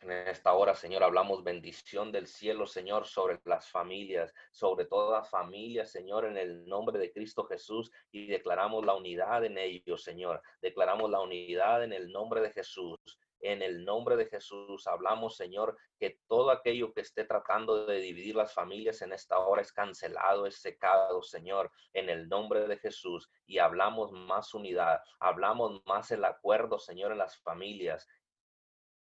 [0.00, 5.92] En esta hora, Señor, hablamos bendición del cielo, Señor, sobre las familias, sobre todas familias,
[5.92, 10.42] Señor, en el nombre de Cristo Jesús, y declaramos la unidad en ellos, Señor.
[10.60, 12.98] Declaramos la unidad en el nombre de Jesús.
[13.42, 18.36] En el nombre de Jesús hablamos, Señor, que todo aquello que esté tratando de dividir
[18.36, 23.28] las familias en esta hora es cancelado, es secado, Señor, en el nombre de Jesús.
[23.46, 28.06] Y hablamos más unidad, hablamos más el acuerdo, Señor, en las familias,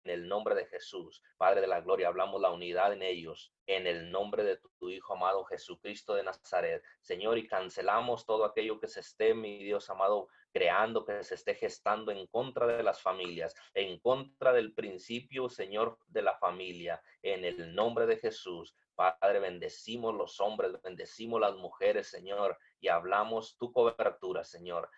[0.10, 4.12] el nombre de Jesús, Padre de la Gloria, hablamos la unidad en ellos, en el
[4.12, 9.00] nombre de tu, Hijo amado Jesucristo de Nazaret, Señor, y cancelamos todo aquello que se
[9.00, 14.00] esté, mi Dios amado, creando, que se esté gestando en contra de las familias, en
[14.00, 18.76] contra del principio, Señor, de la familia, en el nombre de Jesús.
[18.94, 24.90] Padre, bendecimos los hombres, bendecimos las mujeres, Señor, y hablamos tu cobertura, Señor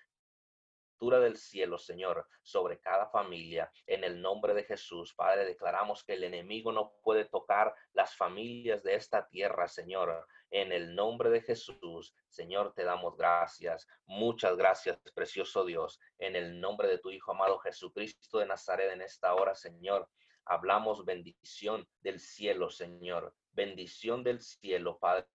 [1.00, 3.72] del cielo, Señor, sobre cada familia.
[3.86, 8.82] En el nombre de Jesús, Padre, declaramos que el enemigo no puede tocar las familias
[8.84, 10.28] de esta tierra, Señor.
[10.50, 13.88] En el nombre de Jesús, Señor, te damos gracias.
[14.08, 16.00] Muchas gracias, precioso Dios.
[16.18, 20.10] En el nombre de tu Hijo amado Jesucristo de Nazaret, en esta hora, Señor,
[20.46, 23.36] hablamos bendición del cielo, Señor.
[23.52, 25.28] Bendición del cielo, Padre.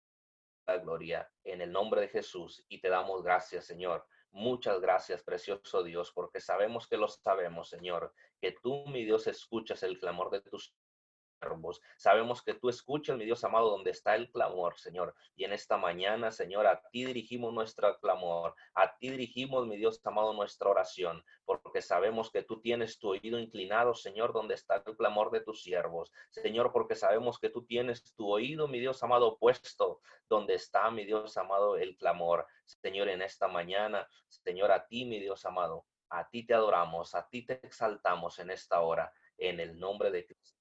[0.66, 5.82] La gloria en el nombre de Jesús y te damos gracias, Señor Muchas gracias, precioso
[5.82, 10.40] Dios, porque sabemos que lo sabemos, Señor, que tú, mi Dios, escuchas el clamor de
[10.40, 10.72] tus
[11.96, 15.14] Sabemos que tú escuchas, mi Dios amado, donde está el clamor, Señor.
[15.36, 20.00] Y en esta mañana, Señor, a ti dirigimos nuestro clamor, a ti dirigimos, mi Dios
[20.04, 24.96] amado, nuestra oración, porque sabemos que tú tienes tu oído inclinado, Señor, donde está el
[24.96, 26.12] clamor de tus siervos.
[26.30, 31.04] Señor, porque sabemos que tú tienes tu oído, mi Dios amado, puesto donde está, mi
[31.04, 32.46] Dios amado, el clamor.
[32.64, 37.28] Señor, en esta mañana, Señor, a ti, mi Dios amado, a ti te adoramos, a
[37.28, 40.59] ti te exaltamos en esta hora, en el nombre de Cristo.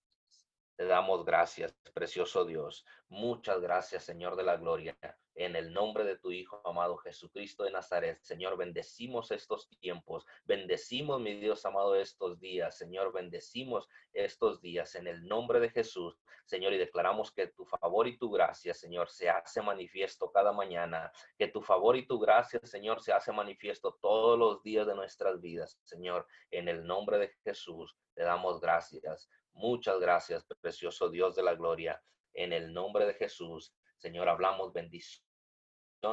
[0.79, 2.85] Te damos gracias, precioso Dios.
[3.09, 4.97] Muchas gracias, Señor de la Gloria.
[5.35, 10.25] En el nombre de tu Hijo amado Jesucristo de Nazaret, Señor, bendecimos estos tiempos.
[10.45, 12.77] Bendecimos, mi Dios amado, estos días.
[12.77, 16.17] Señor, bendecimos estos días en el nombre de Jesús.
[16.45, 21.11] Señor, y declaramos que tu favor y tu gracia, Señor, se hace manifiesto cada mañana.
[21.37, 25.41] Que tu favor y tu gracia, Señor, se hace manifiesto todos los días de nuestras
[25.41, 25.77] vidas.
[25.83, 29.29] Señor, en el nombre de Jesús, te damos gracias.
[29.59, 32.01] Muchas gracias, precioso Dios de la gloria.
[32.33, 35.21] En el nombre de Jesús, Señor, hablamos bendición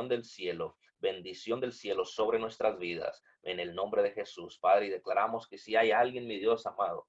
[0.09, 3.23] del cielo, bendición del cielo sobre nuestras vidas.
[3.45, 7.07] En el nombre de Jesús, Padre, y declaramos que si hay alguien, mi Dios amado,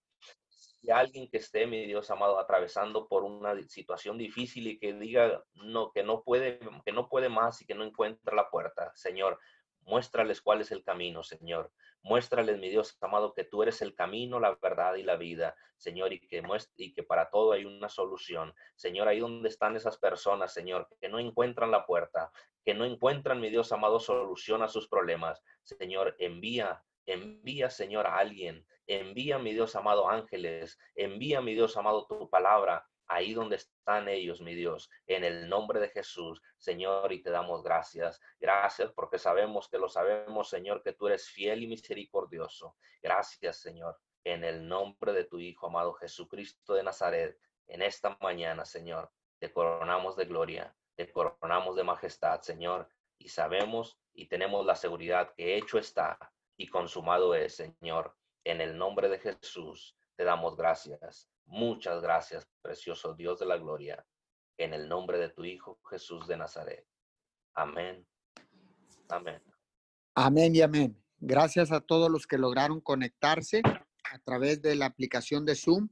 [0.48, 5.44] si alguien que esté, mi Dios amado, atravesando por una situación difícil y que diga
[5.56, 9.40] no, que no puede, que no puede más y que no encuentra la puerta, Señor,
[9.88, 11.72] Muéstrales cuál es el camino, Señor.
[12.02, 16.12] Muéstrales, mi Dios amado, que tú eres el camino, la verdad y la vida, Señor,
[16.12, 18.54] y que, para todo hay una solución.
[18.76, 22.34] Señor, ahí donde están esas personas, Señor, que no encuentran la puerta,
[22.66, 25.42] que no encuentran, mi Dios amado, solución a sus problemas.
[25.64, 28.68] Señor, envía, envía, Señor, a alguien.
[28.88, 30.78] Envía, mi Dios amado, ángeles.
[30.96, 35.80] Envía, mi Dios amado, tu palabra ahí donde están ellos, mi Dios, en el nombre
[35.80, 38.20] de Jesús, Señor, y te damos gracias.
[38.40, 42.76] Gracias porque sabemos que lo sabemos, Señor, que tú eres fiel y misericordioso.
[43.02, 47.38] Gracias, Señor, en el nombre de tu Hijo amado Jesucristo de Nazaret,
[47.68, 54.00] en esta mañana, Señor, te coronamos de gloria, te coronamos de majestad, Señor, y sabemos
[54.14, 56.18] y tenemos la seguridad que hecho está
[56.56, 58.16] y consumado es, Señor.
[58.44, 61.30] En el nombre de Jesús, te damos gracias.
[61.46, 64.06] Muchas gracias, precioso Dios de la gloria,
[64.58, 66.86] en el nombre de tu Hijo Jesús de Nazaret.
[67.54, 68.06] Amén.
[69.08, 69.42] Amén.
[70.16, 71.02] Amén y amén.
[71.20, 75.88] Gracias a todos los que lograron conectarse a través de la aplicación de Zoom.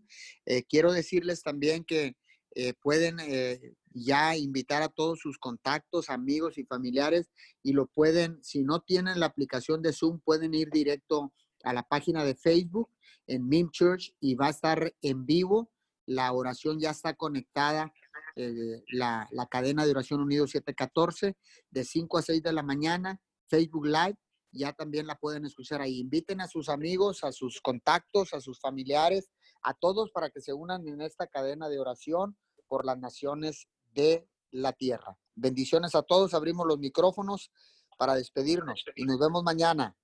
[0.46, 2.16] Eh, quiero decirles también que
[2.56, 7.30] eh, pueden eh, ya invitar a todos sus contactos, amigos y familiares
[7.62, 11.34] y lo pueden, si no tienen la aplicación de Zoom, pueden ir directo
[11.66, 12.90] a la página de Facebook
[13.28, 15.72] en Mim Church y va a estar en vivo.
[16.06, 17.92] La oración ya está conectada,
[18.36, 21.36] eh, la, la, cadena de oración unido 714,
[21.72, 24.18] de 5 a 6 de la mañana, Facebook Live,
[24.52, 26.00] ya también la pueden escuchar ahí.
[26.00, 29.30] Inviten a sus amigos, a sus contactos, a sus familiares,
[29.64, 32.38] a todos para que se unan en esta cadena de oración
[32.68, 35.18] por las naciones de la tierra.
[35.36, 37.52] Bendiciones a todos, abrimos los micrófonos
[37.98, 39.96] para despedirnos y nos vemos mañana.